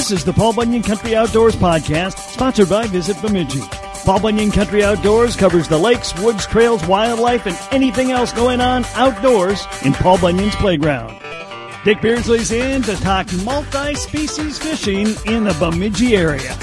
This 0.00 0.12
is 0.12 0.24
the 0.24 0.32
Paul 0.32 0.54
Bunyan 0.54 0.82
Country 0.82 1.14
Outdoors 1.14 1.54
Podcast, 1.54 2.16
sponsored 2.32 2.70
by 2.70 2.86
Visit 2.86 3.20
Bemidji. 3.20 3.60
Paul 4.06 4.18
Bunyan 4.18 4.50
Country 4.50 4.82
Outdoors 4.82 5.36
covers 5.36 5.68
the 5.68 5.76
lakes, 5.76 6.18
woods, 6.18 6.46
trails, 6.46 6.82
wildlife, 6.86 7.46
and 7.46 7.54
anything 7.70 8.10
else 8.10 8.32
going 8.32 8.62
on 8.62 8.86
outdoors 8.94 9.66
in 9.84 9.92
Paul 9.92 10.16
Bunyan's 10.16 10.56
playground. 10.56 11.20
Dick 11.84 12.00
Beardsley's 12.00 12.50
in 12.50 12.80
to 12.84 12.96
talk 12.96 13.30
multi-species 13.44 14.58
fishing 14.58 15.08
in 15.26 15.44
the 15.44 15.54
Bemidji 15.60 16.16
area. 16.16 16.56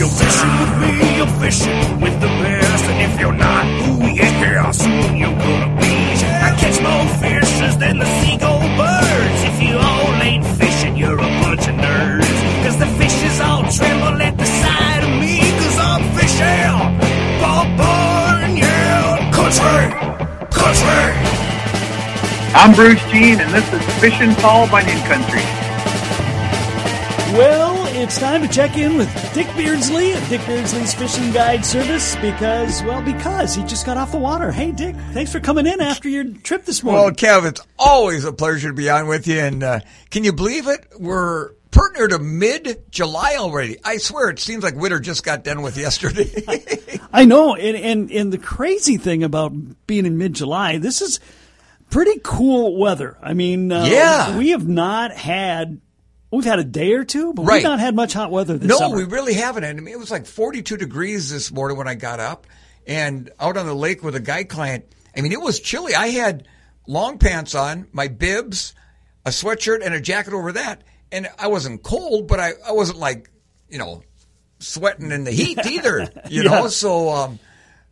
You're 0.00 0.08
fishing 0.08 0.54
with 0.60 0.74
me, 0.80 1.16
you're 1.18 1.34
fishing 1.44 2.00
with 2.00 2.16
the 2.22 2.32
best. 2.40 2.84
And 2.88 3.12
if 3.12 3.20
you're 3.20 3.36
not, 3.36 3.66
ooh 3.84 4.08
yeah, 4.08 4.70
soon 4.70 5.14
you're 5.14 5.28
gonna 5.28 5.76
be. 5.76 5.94
I 6.40 6.56
catch 6.56 6.80
more 6.80 7.06
fishes 7.20 7.76
than 7.76 7.98
the 7.98 8.06
seagull 8.20 8.64
birds. 8.80 9.40
If 9.50 9.62
you 9.62 9.76
all 9.76 10.14
ain't 10.22 10.46
fishing, 10.56 10.96
you're 10.96 11.20
a 11.20 11.30
bunch 11.44 11.68
of 11.68 11.74
nerds. 11.74 12.38
Cause 12.64 12.78
the 12.78 12.86
fishes 12.96 13.40
all 13.40 13.62
tremble 13.70 14.16
at 14.22 14.38
the 14.38 14.46
sight 14.46 15.02
of 15.04 15.12
me. 15.20 15.36
Cause 15.60 15.78
I'm 15.90 16.04
fishing. 16.16 16.80
Bob 17.42 17.68
Bunyan. 17.76 19.32
Country. 19.36 19.84
Country. 20.48 21.12
I'm 22.56 22.72
Bruce 22.72 23.04
Jean, 23.12 23.38
and 23.38 23.52
this 23.52 23.68
is 23.70 23.82
Fishing 24.00 24.34
Paul 24.36 24.66
Bunyan 24.70 25.00
Country. 25.04 25.44
Well, 27.36 27.79
it's 28.00 28.18
time 28.18 28.40
to 28.42 28.48
check 28.48 28.76
in 28.78 28.96
with 28.96 29.08
Dick 29.34 29.46
Beardsley 29.56 30.12
of 30.12 30.26
Dick 30.28 30.40
Beardsley's 30.46 30.94
Fishing 30.94 31.32
Guide 31.32 31.64
Service 31.64 32.16
because, 32.16 32.82
well, 32.82 33.02
because 33.02 33.54
he 33.54 33.62
just 33.64 33.84
got 33.84 33.96
off 33.96 34.10
the 34.12 34.18
water. 34.18 34.50
Hey, 34.50 34.72
Dick, 34.72 34.96
thanks 35.12 35.30
for 35.30 35.38
coming 35.40 35.66
in 35.66 35.80
after 35.80 36.08
your 36.08 36.24
trip 36.24 36.64
this 36.64 36.82
morning. 36.82 37.02
Well, 37.02 37.10
Kev, 37.12 37.46
it's 37.48 37.60
always 37.78 38.24
a 38.24 38.32
pleasure 38.32 38.68
to 38.68 38.74
be 38.74 38.88
on 38.88 39.06
with 39.06 39.26
you. 39.26 39.38
And 39.38 39.62
uh, 39.62 39.80
can 40.10 40.24
you 40.24 40.32
believe 40.32 40.66
it? 40.66 40.86
We're 40.98 41.50
pretty 41.70 41.98
near 41.98 42.08
to 42.08 42.18
mid 42.18 42.90
July 42.90 43.36
already. 43.38 43.76
I 43.84 43.98
swear 43.98 44.30
it 44.30 44.38
seems 44.38 44.62
like 44.64 44.74
winter 44.76 44.98
just 44.98 45.22
got 45.22 45.44
done 45.44 45.60
with 45.62 45.76
yesterday. 45.76 46.42
I 47.12 47.24
know, 47.26 47.54
and, 47.54 47.76
and 47.76 48.10
and 48.10 48.32
the 48.32 48.38
crazy 48.38 48.96
thing 48.96 49.22
about 49.24 49.52
being 49.86 50.06
in 50.06 50.16
mid 50.16 50.34
July, 50.34 50.78
this 50.78 51.02
is 51.02 51.20
pretty 51.90 52.18
cool 52.22 52.78
weather. 52.78 53.18
I 53.22 53.34
mean, 53.34 53.70
uh, 53.70 53.84
Yeah. 53.84 54.38
we 54.38 54.50
have 54.50 54.66
not 54.66 55.12
had. 55.12 55.80
We've 56.30 56.44
had 56.44 56.58
a 56.60 56.64
day 56.64 56.92
or 56.92 57.04
two, 57.04 57.32
but 57.34 57.42
Right. 57.44 57.56
we've 57.56 57.64
not 57.64 57.80
had 57.80 57.94
much 57.94 58.12
hot 58.12 58.30
weather 58.30 58.56
this 58.56 58.70
summer. 58.70 58.80
no, 58.80 58.96
summer. 58.96 58.96
we 59.06 59.12
really 59.12 59.34
haven't. 59.34 59.64
And 59.64 59.78
I 59.78 59.82
mean, 59.82 59.92
it 59.92 59.98
was 59.98 60.10
like 60.10 60.26
42 60.26 60.76
degrees 60.76 61.30
this 61.30 61.50
morning 61.50 61.76
when 61.76 61.88
I 61.88 61.94
got 61.94 62.20
up 62.20 62.46
and 62.86 63.30
out 63.40 63.56
on 63.56 63.66
the 63.66 63.74
lake 63.74 64.02
with 64.04 64.14
a 64.14 64.20
guy 64.20 64.44
client. 64.44 64.84
I 65.16 65.22
mean, 65.22 65.32
it 65.32 65.40
was 65.40 65.58
chilly. 65.58 65.94
I 65.94 66.08
had 66.08 66.46
long 66.86 67.18
pants 67.18 67.54
on, 67.54 67.88
my 67.92 68.06
bibs, 68.08 68.74
a 69.26 69.30
sweatshirt, 69.30 69.84
and 69.84 69.92
a 69.92 70.00
jacket 70.00 70.32
over 70.32 70.52
that. 70.52 70.82
And 71.10 71.28
I 71.38 71.48
wasn't 71.48 71.82
cold, 71.82 72.28
but 72.28 72.38
I, 72.38 72.52
I 72.64 72.72
wasn't 72.72 73.00
like, 73.00 73.28
you 73.68 73.78
know, 73.78 74.02
sweating 74.60 75.10
in 75.10 75.24
the 75.24 75.32
heat 75.32 75.58
either, 75.66 76.08
you 76.28 76.44
know? 76.44 76.62
Yeah. 76.62 76.68
So, 76.68 77.08
um, 77.10 77.38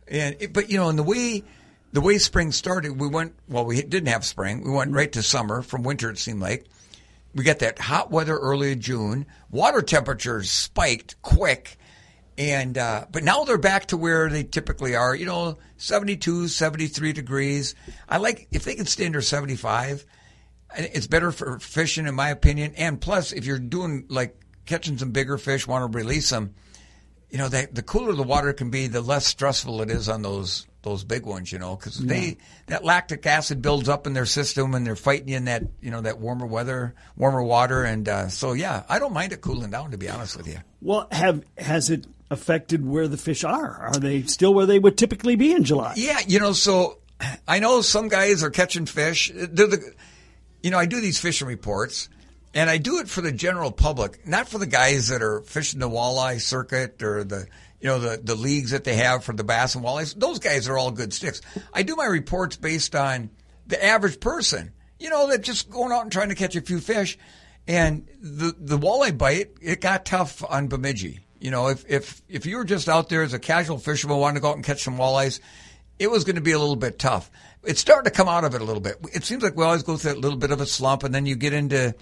and, 0.07 0.37
it, 0.39 0.53
but 0.53 0.69
you 0.69 0.77
know, 0.77 0.87
in 0.89 0.95
the 0.95 1.03
way, 1.03 1.43
the 1.91 2.01
way 2.01 2.17
spring 2.19 2.51
started, 2.53 2.99
we 2.99 3.07
went, 3.09 3.33
well, 3.49 3.65
we 3.65 3.81
didn't 3.81 4.07
have 4.07 4.23
spring. 4.23 4.63
We 4.63 4.71
went 4.71 4.93
right 4.93 5.11
to 5.11 5.21
summer 5.23 5.61
from 5.61 5.83
winter, 5.83 6.09
it 6.09 6.17
seemed 6.19 6.39
like. 6.41 6.65
We 7.33 7.43
got 7.43 7.59
that 7.59 7.79
hot 7.79 8.11
weather 8.11 8.37
early 8.37 8.75
June. 8.75 9.25
Water 9.49 9.81
temperatures 9.81 10.49
spiked 10.49 11.21
quick. 11.21 11.77
And, 12.37 12.77
uh, 12.77 13.05
but 13.11 13.23
now 13.23 13.43
they're 13.43 13.57
back 13.57 13.87
to 13.87 13.97
where 13.97 14.29
they 14.29 14.43
typically 14.43 14.95
are, 14.95 15.13
you 15.13 15.25
know, 15.25 15.57
72, 15.77 16.47
73 16.47 17.13
degrees. 17.13 17.75
I 18.07 18.17
like, 18.17 18.47
if 18.51 18.63
they 18.63 18.75
can 18.75 18.85
stay 18.85 19.05
under 19.05 19.21
75, 19.21 20.05
it's 20.75 21.07
better 21.07 21.31
for 21.31 21.59
fishing, 21.59 22.07
in 22.07 22.15
my 22.15 22.29
opinion. 22.29 22.75
And 22.77 23.01
plus, 23.01 23.33
if 23.33 23.45
you're 23.45 23.59
doing 23.59 24.05
like 24.07 24.39
catching 24.65 24.97
some 24.97 25.11
bigger 25.11 25.37
fish, 25.37 25.67
want 25.67 25.91
to 25.91 25.97
release 25.97 26.29
them, 26.29 26.55
you 27.29 27.37
know, 27.37 27.49
the 27.49 27.83
cooler 27.83 28.13
the 28.13 28.23
water 28.23 28.53
can 28.53 28.69
be, 28.69 28.87
the 28.87 29.01
less 29.01 29.25
stressful 29.25 29.81
it 29.81 29.91
is 29.91 30.07
on 30.09 30.21
those 30.21 30.65
those 30.81 31.03
big 31.03 31.25
ones. 31.25 31.51
You 31.51 31.59
know, 31.59 31.75
because 31.75 31.97
they 31.97 32.37
that 32.67 32.83
lactic 32.83 33.25
acid 33.25 33.61
builds 33.61 33.89
up 33.89 34.07
in 34.07 34.13
their 34.13 34.25
system, 34.25 34.73
and 34.73 34.85
they're 34.85 34.95
fighting 34.95 35.29
in 35.29 35.45
that 35.45 35.63
you 35.81 35.91
know 35.91 36.01
that 36.01 36.19
warmer 36.19 36.45
weather, 36.45 36.95
warmer 37.15 37.43
water, 37.43 37.83
and 37.83 38.07
uh, 38.07 38.27
so 38.29 38.53
yeah, 38.53 38.83
I 38.89 38.99
don't 38.99 39.13
mind 39.13 39.33
it 39.33 39.41
cooling 39.41 39.71
down. 39.71 39.91
To 39.91 39.97
be 39.97 40.09
honest 40.09 40.37
with 40.37 40.47
you, 40.47 40.59
well, 40.81 41.07
have 41.11 41.43
has 41.57 41.89
it 41.89 42.05
affected 42.31 42.85
where 42.85 43.07
the 43.07 43.17
fish 43.17 43.43
are? 43.43 43.75
Are 43.75 43.99
they 43.99 44.23
still 44.23 44.53
where 44.53 44.65
they 44.65 44.79
would 44.79 44.97
typically 44.97 45.35
be 45.35 45.51
in 45.51 45.63
July? 45.63 45.93
Yeah, 45.95 46.19
you 46.27 46.39
know, 46.39 46.53
so 46.53 46.99
I 47.47 47.59
know 47.59 47.81
some 47.81 48.07
guys 48.07 48.43
are 48.43 48.49
catching 48.49 48.85
fish. 48.85 49.31
They're 49.33 49.67
the, 49.67 49.93
you 50.61 50.71
know, 50.71 50.77
I 50.77 50.85
do 50.85 51.01
these 51.01 51.19
fishing 51.19 51.47
reports, 51.47 52.09
and 52.53 52.69
I 52.69 52.77
do 52.77 52.99
it 52.99 53.09
for 53.09 53.21
the 53.21 53.31
general 53.31 53.71
public, 53.71 54.25
not 54.27 54.47
for 54.47 54.57
the 54.57 54.67
guys 54.67 55.09
that 55.09 55.21
are 55.21 55.41
fishing 55.41 55.79
the 55.79 55.89
walleye 55.89 56.39
circuit 56.39 57.01
or 57.01 57.23
the, 57.23 57.47
you 57.81 57.87
know, 57.87 57.99
the 57.99 58.19
the 58.21 58.35
leagues 58.35 58.71
that 58.71 58.83
they 58.83 58.95
have 58.95 59.23
for 59.23 59.33
the 59.33 59.43
bass 59.43 59.75
and 59.75 59.83
walleyes. 59.83 60.13
Those 60.17 60.39
guys 60.39 60.67
are 60.67 60.77
all 60.77 60.91
good 60.91 61.13
sticks. 61.13 61.41
I 61.73 61.83
do 61.83 61.95
my 61.95 62.05
reports 62.05 62.57
based 62.57 62.95
on 62.95 63.29
the 63.67 63.83
average 63.83 64.19
person, 64.19 64.73
you 64.99 65.09
know, 65.09 65.29
that 65.29 65.43
just 65.43 65.69
going 65.69 65.91
out 65.91 66.03
and 66.03 66.11
trying 66.11 66.29
to 66.29 66.35
catch 66.35 66.55
a 66.55 66.61
few 66.61 66.79
fish. 66.79 67.17
And 67.67 68.07
the 68.21 68.53
the 68.57 68.77
walleye 68.77 69.17
bite, 69.17 69.51
it 69.61 69.79
got 69.81 70.05
tough 70.05 70.43
on 70.43 70.67
Bemidji. 70.67 71.19
You 71.39 71.51
know, 71.51 71.67
if 71.67 71.85
if 71.89 72.21
if 72.27 72.45
you 72.45 72.57
were 72.57 72.65
just 72.65 72.89
out 72.89 73.09
there 73.09 73.23
as 73.23 73.33
a 73.33 73.39
casual 73.39 73.77
fisherman 73.77 74.17
wanting 74.17 74.35
to 74.35 74.41
go 74.41 74.49
out 74.49 74.55
and 74.55 74.65
catch 74.65 74.83
some 74.83 74.97
walleyes, 74.97 75.39
it 75.99 76.09
was 76.11 76.23
going 76.23 76.35
to 76.35 76.41
be 76.41 76.51
a 76.51 76.59
little 76.59 76.75
bit 76.75 76.99
tough. 76.99 77.31
It's 77.63 77.79
starting 77.79 78.11
to 78.11 78.15
come 78.15 78.27
out 78.27 78.43
of 78.43 78.55
it 78.55 78.61
a 78.61 78.63
little 78.63 78.81
bit. 78.81 78.97
It 79.13 79.23
seems 79.23 79.43
like 79.43 79.55
we 79.55 79.63
always 79.63 79.83
go 79.83 79.97
through 79.97 80.13
that 80.13 80.19
little 80.19 80.37
bit 80.37 80.51
of 80.51 80.61
a 80.61 80.65
slump, 80.65 81.03
and 81.03 81.13
then 81.13 81.25
you 81.25 81.35
get 81.35 81.53
into 81.53 81.93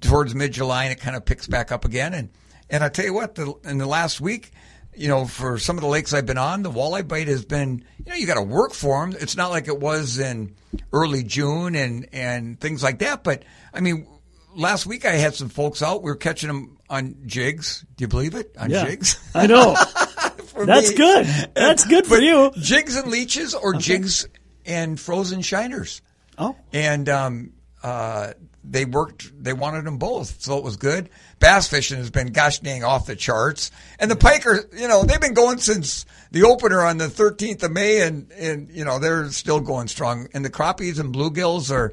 towards 0.00 0.34
mid 0.34 0.52
July, 0.52 0.84
and 0.84 0.92
it 0.92 1.00
kind 1.00 1.16
of 1.16 1.24
picks 1.24 1.46
back 1.46 1.70
up 1.70 1.84
again. 1.84 2.14
And 2.14 2.30
and 2.70 2.82
I 2.82 2.88
tell 2.88 3.04
you 3.04 3.12
what, 3.12 3.34
the, 3.34 3.54
in 3.64 3.78
the 3.78 3.86
last 3.86 4.20
week, 4.20 4.50
you 4.94 5.08
know, 5.08 5.24
for 5.26 5.58
some 5.58 5.76
of 5.78 5.82
the 5.82 5.88
lakes 5.88 6.12
I've 6.12 6.26
been 6.26 6.38
on, 6.38 6.62
the 6.62 6.70
walleye 6.70 7.06
bite 7.06 7.28
has 7.28 7.44
been, 7.44 7.84
you 8.04 8.12
know, 8.12 8.14
you 8.16 8.26
got 8.26 8.34
to 8.34 8.42
work 8.42 8.72
for 8.74 9.00
them. 9.06 9.16
It's 9.20 9.36
not 9.36 9.50
like 9.50 9.68
it 9.68 9.78
was 9.80 10.18
in 10.18 10.54
early 10.92 11.22
June 11.22 11.74
and 11.74 12.08
and 12.12 12.60
things 12.60 12.82
like 12.82 12.98
that. 13.00 13.24
But 13.24 13.42
I 13.72 13.80
mean, 13.80 14.06
last 14.54 14.86
week 14.86 15.04
I 15.04 15.12
had 15.12 15.34
some 15.34 15.48
folks 15.48 15.82
out. 15.82 16.02
We 16.02 16.10
were 16.10 16.16
catching 16.16 16.48
them 16.48 16.78
on 16.90 17.16
jigs. 17.26 17.84
Do 17.96 18.02
you 18.04 18.08
believe 18.08 18.34
it? 18.34 18.54
On 18.58 18.70
Yeah, 18.70 18.84
jigs. 18.84 19.18
I 19.34 19.46
know. 19.46 19.74
That's 20.54 20.90
me. 20.90 20.96
good. 20.96 21.26
That's 21.54 21.86
good 21.86 22.06
for 22.06 22.18
you. 22.18 22.50
Jigs 22.58 22.96
and 22.96 23.10
leeches 23.10 23.54
or 23.54 23.74
jigs 23.74 24.28
and 24.66 25.00
frozen 25.00 25.40
shiners. 25.40 26.02
Oh, 26.38 26.56
And 26.72 27.08
um, 27.08 27.52
uh, 27.82 28.32
they 28.64 28.84
worked, 28.84 29.32
they 29.42 29.52
wanted 29.52 29.84
them 29.84 29.98
both. 29.98 30.40
So 30.42 30.56
it 30.58 30.64
was 30.64 30.76
good. 30.76 31.10
Bass 31.40 31.68
fishing 31.68 31.98
has 31.98 32.10
been, 32.10 32.28
gosh 32.28 32.60
dang, 32.60 32.84
off 32.84 33.06
the 33.06 33.16
charts. 33.16 33.70
And 33.98 34.10
the 34.10 34.16
pike 34.16 34.46
are, 34.46 34.60
you 34.76 34.88
know, 34.88 35.02
they've 35.02 35.20
been 35.20 35.34
going 35.34 35.58
since 35.58 36.06
the 36.30 36.44
opener 36.44 36.80
on 36.82 36.98
the 36.98 37.08
13th 37.08 37.62
of 37.64 37.72
May 37.72 38.02
and, 38.02 38.30
and, 38.32 38.68
you 38.70 38.84
know, 38.84 38.98
they're 38.98 39.28
still 39.30 39.60
going 39.60 39.88
strong. 39.88 40.28
And 40.32 40.44
the 40.44 40.50
crappies 40.50 41.00
and 41.00 41.14
bluegills 41.14 41.70
are 41.72 41.92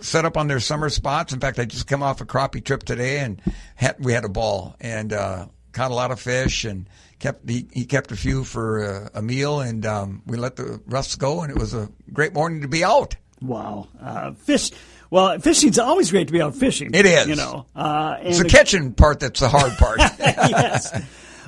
set 0.00 0.24
up 0.24 0.36
on 0.36 0.48
their 0.48 0.60
summer 0.60 0.90
spots. 0.90 1.32
In 1.32 1.40
fact, 1.40 1.58
I 1.58 1.64
just 1.64 1.86
come 1.86 2.02
off 2.02 2.20
a 2.20 2.26
crappie 2.26 2.62
trip 2.62 2.82
today 2.82 3.20
and 3.20 3.40
had, 3.74 3.96
we 3.98 4.12
had 4.12 4.24
a 4.24 4.28
ball 4.28 4.76
and, 4.80 5.12
uh, 5.12 5.46
caught 5.72 5.90
a 5.90 5.94
lot 5.94 6.10
of 6.10 6.20
fish 6.20 6.64
and 6.64 6.86
kept, 7.18 7.48
he, 7.48 7.66
he 7.72 7.86
kept 7.86 8.12
a 8.12 8.16
few 8.16 8.44
for 8.44 8.84
uh, 8.84 9.08
a 9.14 9.22
meal 9.22 9.60
and, 9.60 9.86
um, 9.86 10.22
we 10.26 10.36
let 10.36 10.56
the 10.56 10.82
rest 10.86 11.18
go 11.18 11.40
and 11.42 11.50
it 11.50 11.56
was 11.56 11.72
a 11.72 11.88
great 12.12 12.34
morning 12.34 12.60
to 12.60 12.68
be 12.68 12.84
out. 12.84 13.16
wow. 13.40 13.88
Uh, 13.98 14.32
fish. 14.32 14.70
Well, 15.12 15.38
fishing's 15.40 15.78
always 15.78 16.10
great 16.10 16.28
to 16.28 16.32
be 16.32 16.40
out 16.40 16.54
fishing. 16.56 16.92
It 16.94 17.04
is. 17.04 17.26
You 17.28 17.36
know. 17.36 17.66
Uh, 17.76 18.16
It's 18.22 18.38
the 18.38 18.46
it- 18.46 18.50
catching 18.50 18.94
part 18.94 19.20
that's 19.20 19.40
the 19.40 19.48
hard 19.50 19.72
part. 19.76 19.98
yes, 20.18 20.90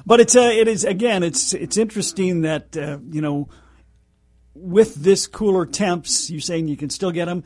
but 0.05 0.21
it's 0.21 0.37
uh, 0.37 0.51
it 0.53 0.69
is 0.69 0.85
again. 0.85 1.23
It's 1.23 1.55
it's 1.55 1.79
interesting 1.79 2.43
that 2.43 2.77
uh, 2.77 2.99
you 3.11 3.23
know 3.23 3.49
with 4.55 4.95
this 4.97 5.27
cooler 5.27 5.65
temps, 5.65 6.29
you're 6.31 6.43
saying 6.43 6.69
you 6.69 6.77
can 6.77 6.91
still 6.91 7.11
get 7.11 7.25
them, 7.25 7.43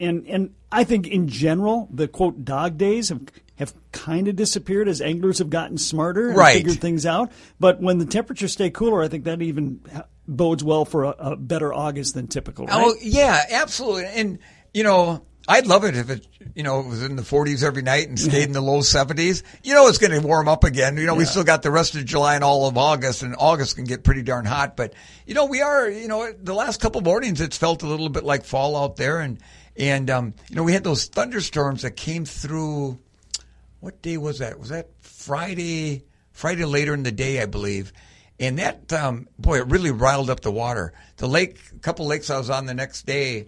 and 0.00 0.26
and 0.26 0.54
I 0.72 0.82
think 0.82 1.06
in 1.06 1.28
general 1.28 1.88
the 1.92 2.08
quote 2.08 2.44
dog 2.44 2.76
days 2.76 3.10
have 3.10 3.20
have 3.56 3.72
kind 3.92 4.26
of 4.26 4.34
disappeared 4.34 4.88
as 4.88 5.00
anglers 5.00 5.38
have 5.38 5.48
gotten 5.50 5.78
smarter 5.78 6.30
and 6.30 6.36
Right. 6.36 6.56
figured 6.56 6.80
things 6.80 7.06
out. 7.06 7.30
But 7.60 7.80
when 7.80 7.98
the 7.98 8.06
temperatures 8.06 8.50
stay 8.50 8.70
cooler, 8.70 9.00
I 9.00 9.06
think 9.06 9.22
that 9.26 9.40
even 9.40 9.80
bodes 10.26 10.64
well 10.64 10.84
for 10.84 11.04
a, 11.04 11.10
a 11.18 11.36
better 11.36 11.72
August 11.72 12.14
than 12.14 12.26
typical. 12.26 12.66
Right? 12.66 12.84
Oh 12.84 12.96
yeah, 13.00 13.44
absolutely. 13.50 14.06
And 14.06 14.38
you 14.74 14.82
know, 14.82 15.22
I'd 15.48 15.66
love 15.66 15.84
it 15.84 15.96
if 15.96 16.08
it 16.08 16.26
you 16.54 16.62
know 16.62 16.80
it 16.80 16.86
was 16.86 17.02
in 17.02 17.16
the 17.16 17.22
40s 17.22 17.64
every 17.64 17.82
night 17.82 18.08
and 18.08 18.18
stayed 18.18 18.44
in 18.44 18.52
the 18.52 18.60
low 18.60 18.78
70s. 18.78 19.42
You 19.62 19.74
know, 19.74 19.88
it's 19.88 19.98
going 19.98 20.12
to 20.12 20.26
warm 20.26 20.48
up 20.48 20.64
again. 20.64 20.96
You 20.96 21.06
know, 21.06 21.14
we 21.14 21.24
still 21.24 21.44
got 21.44 21.62
the 21.62 21.70
rest 21.70 21.94
of 21.94 22.04
July 22.04 22.36
and 22.36 22.44
all 22.44 22.68
of 22.68 22.78
August, 22.78 23.22
and 23.22 23.34
August 23.38 23.76
can 23.76 23.84
get 23.84 24.04
pretty 24.04 24.22
darn 24.22 24.44
hot. 24.44 24.76
But 24.76 24.94
you 25.26 25.34
know, 25.34 25.46
we 25.46 25.60
are. 25.60 25.88
You 25.88 26.08
know, 26.08 26.32
the 26.32 26.54
last 26.54 26.80
couple 26.80 27.00
mornings 27.00 27.40
it's 27.40 27.56
felt 27.56 27.82
a 27.82 27.86
little 27.86 28.08
bit 28.08 28.24
like 28.24 28.44
fall 28.44 28.76
out 28.76 28.96
there, 28.96 29.20
and 29.20 29.38
and 29.76 30.10
um, 30.10 30.34
you 30.48 30.56
know 30.56 30.62
we 30.62 30.72
had 30.72 30.84
those 30.84 31.06
thunderstorms 31.06 31.82
that 31.82 31.92
came 31.92 32.24
through. 32.24 32.98
What 33.80 34.00
day 34.00 34.16
was 34.16 34.38
that? 34.38 34.60
Was 34.60 34.68
that 34.68 34.90
Friday? 35.00 36.04
Friday 36.30 36.64
later 36.64 36.94
in 36.94 37.02
the 37.02 37.12
day, 37.12 37.42
I 37.42 37.46
believe. 37.46 37.92
And 38.40 38.58
that, 38.58 38.92
um, 38.92 39.28
boy, 39.38 39.58
it 39.58 39.66
really 39.68 39.90
riled 39.90 40.30
up 40.30 40.40
the 40.40 40.50
water. 40.50 40.92
The 41.18 41.28
lake, 41.28 41.58
a 41.74 41.78
couple 41.78 42.06
lakes 42.06 42.30
I 42.30 42.38
was 42.38 42.50
on 42.50 42.66
the 42.66 42.74
next 42.74 43.06
day, 43.06 43.46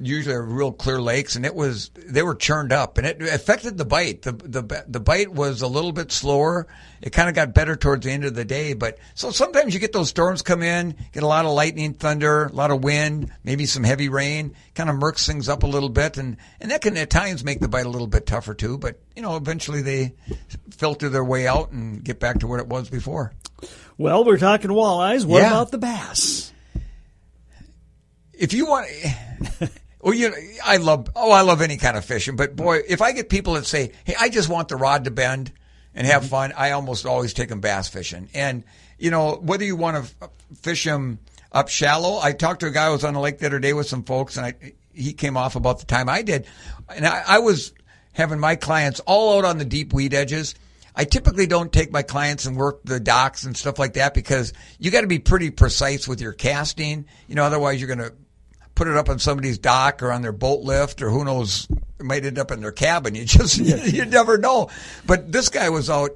usually 0.00 0.34
are 0.34 0.42
real 0.42 0.72
clear 0.72 1.00
lakes, 1.00 1.36
and 1.36 1.44
it 1.44 1.54
was 1.54 1.90
they 1.94 2.22
were 2.22 2.34
churned 2.34 2.72
up, 2.72 2.98
and 2.98 3.06
it 3.06 3.20
affected 3.22 3.76
the 3.76 3.84
bite. 3.84 4.22
the 4.22 4.32
the 4.32 4.84
The 4.88 5.00
bite 5.00 5.32
was 5.32 5.62
a 5.62 5.66
little 5.66 5.92
bit 5.92 6.10
slower. 6.12 6.66
It 7.00 7.10
kind 7.10 7.28
of 7.28 7.34
got 7.34 7.52
better 7.54 7.76
towards 7.76 8.04
the 8.06 8.12
end 8.12 8.24
of 8.24 8.34
the 8.34 8.44
day, 8.44 8.74
but 8.74 8.98
so 9.14 9.30
sometimes 9.30 9.74
you 9.74 9.80
get 9.80 9.92
those 9.92 10.08
storms 10.08 10.40
come 10.42 10.62
in, 10.62 10.94
get 11.12 11.22
a 11.22 11.26
lot 11.26 11.44
of 11.44 11.50
lightning, 11.52 11.94
thunder, 11.94 12.44
a 12.46 12.52
lot 12.52 12.70
of 12.70 12.82
wind, 12.84 13.32
maybe 13.44 13.66
some 13.66 13.82
heavy 13.84 14.08
rain, 14.08 14.54
kind 14.74 14.88
of 14.88 14.96
murks 14.96 15.26
things 15.26 15.48
up 15.48 15.62
a 15.62 15.66
little 15.66 15.88
bit, 15.88 16.16
and 16.16 16.36
and 16.60 16.70
that 16.70 16.80
can 16.82 16.96
at 16.96 17.10
times 17.10 17.44
make 17.44 17.60
the 17.60 17.68
bite 17.68 17.86
a 17.86 17.90
little 17.90 18.06
bit 18.06 18.24
tougher 18.26 18.54
too. 18.54 18.78
But 18.78 19.00
you 19.16 19.22
know, 19.22 19.36
eventually 19.36 19.82
they 19.82 20.14
filter 20.70 21.08
their 21.08 21.24
way 21.24 21.46
out 21.46 21.72
and 21.72 22.02
get 22.02 22.18
back 22.20 22.38
to 22.40 22.46
what 22.46 22.60
it 22.60 22.66
was 22.68 22.88
before. 22.88 23.32
Well, 23.98 24.24
we're 24.24 24.38
talking 24.38 24.70
walleyes. 24.70 25.24
What 25.24 25.42
Yeah. 25.42 25.48
about 25.52 25.70
the 25.70 25.78
bass? 25.78 26.48
if 28.32 28.52
you 28.52 28.66
want, 28.66 28.88
well, 30.02 30.14
you 30.14 30.30
know, 30.30 30.36
I 30.64 30.78
love, 30.78 31.08
oh, 31.14 31.30
I 31.30 31.42
love 31.42 31.62
any 31.62 31.76
kind 31.76 31.96
of 31.96 32.04
fishing, 32.04 32.34
but 32.34 32.56
boy, 32.56 32.80
if 32.88 33.00
I 33.00 33.12
get 33.12 33.28
people 33.28 33.54
that 33.54 33.66
say, 33.66 33.92
hey, 34.04 34.16
I 34.18 34.28
just 34.28 34.48
want 34.48 34.68
the 34.68 34.76
rod 34.76 35.04
to 35.04 35.12
bend 35.12 35.52
and 35.94 36.06
have 36.06 36.22
mm-hmm. 36.22 36.30
fun, 36.30 36.52
I 36.56 36.72
almost 36.72 37.06
always 37.06 37.32
take 37.32 37.48
them 37.48 37.60
bass 37.60 37.88
fishing. 37.88 38.28
And, 38.34 38.64
you 38.98 39.12
know, 39.12 39.36
whether 39.36 39.64
you 39.64 39.76
want 39.76 40.04
to 40.04 40.30
fish 40.60 40.84
them 40.84 41.20
up 41.52 41.68
shallow, 41.68 42.18
I 42.18 42.32
talked 42.32 42.60
to 42.60 42.66
a 42.66 42.72
guy 42.72 42.86
who 42.86 42.92
was 42.92 43.04
on 43.04 43.14
the 43.14 43.20
lake 43.20 43.38
the 43.38 43.46
other 43.46 43.60
day 43.60 43.72
with 43.74 43.86
some 43.86 44.02
folks 44.02 44.36
and 44.36 44.46
I, 44.46 44.54
he 44.92 45.12
came 45.12 45.36
off 45.36 45.54
about 45.54 45.78
the 45.78 45.86
time 45.86 46.08
I 46.08 46.22
did. 46.22 46.46
And 46.88 47.06
I, 47.06 47.22
I 47.26 47.38
was 47.38 47.72
having 48.12 48.40
my 48.40 48.56
clients 48.56 48.98
all 49.00 49.38
out 49.38 49.44
on 49.44 49.58
the 49.58 49.64
deep 49.64 49.92
weed 49.92 50.14
edges. 50.14 50.56
I 50.96 51.04
typically 51.04 51.46
don't 51.46 51.72
take 51.72 51.92
my 51.92 52.02
clients 52.02 52.44
and 52.44 52.56
work 52.56 52.82
the 52.84 53.00
docks 53.00 53.44
and 53.44 53.56
stuff 53.56 53.78
like 53.78 53.94
that 53.94 54.14
because 54.14 54.52
you 54.78 54.90
got 54.90 55.02
to 55.02 55.06
be 55.06 55.20
pretty 55.20 55.50
precise 55.50 56.06
with 56.06 56.20
your 56.20 56.32
casting. 56.32 57.06
You 57.28 57.36
know, 57.36 57.44
otherwise 57.44 57.80
you're 57.80 57.94
going 57.94 58.10
to 58.10 58.14
put 58.74 58.88
it 58.88 58.96
up 58.96 59.08
on 59.08 59.18
somebody's 59.18 59.58
dock 59.58 60.02
or 60.02 60.12
on 60.12 60.22
their 60.22 60.32
boat 60.32 60.60
lift 60.62 61.02
or 61.02 61.10
who 61.10 61.24
knows, 61.24 61.66
it 61.98 62.04
might 62.04 62.24
end 62.24 62.38
up 62.38 62.50
in 62.50 62.60
their 62.60 62.72
cabin. 62.72 63.14
You 63.22 63.24
just, 63.24 63.58
you 63.58 64.04
never 64.06 64.38
know. 64.38 64.70
But 65.06 65.30
this 65.30 65.48
guy 65.48 65.68
was 65.70 65.90
out, 65.90 66.10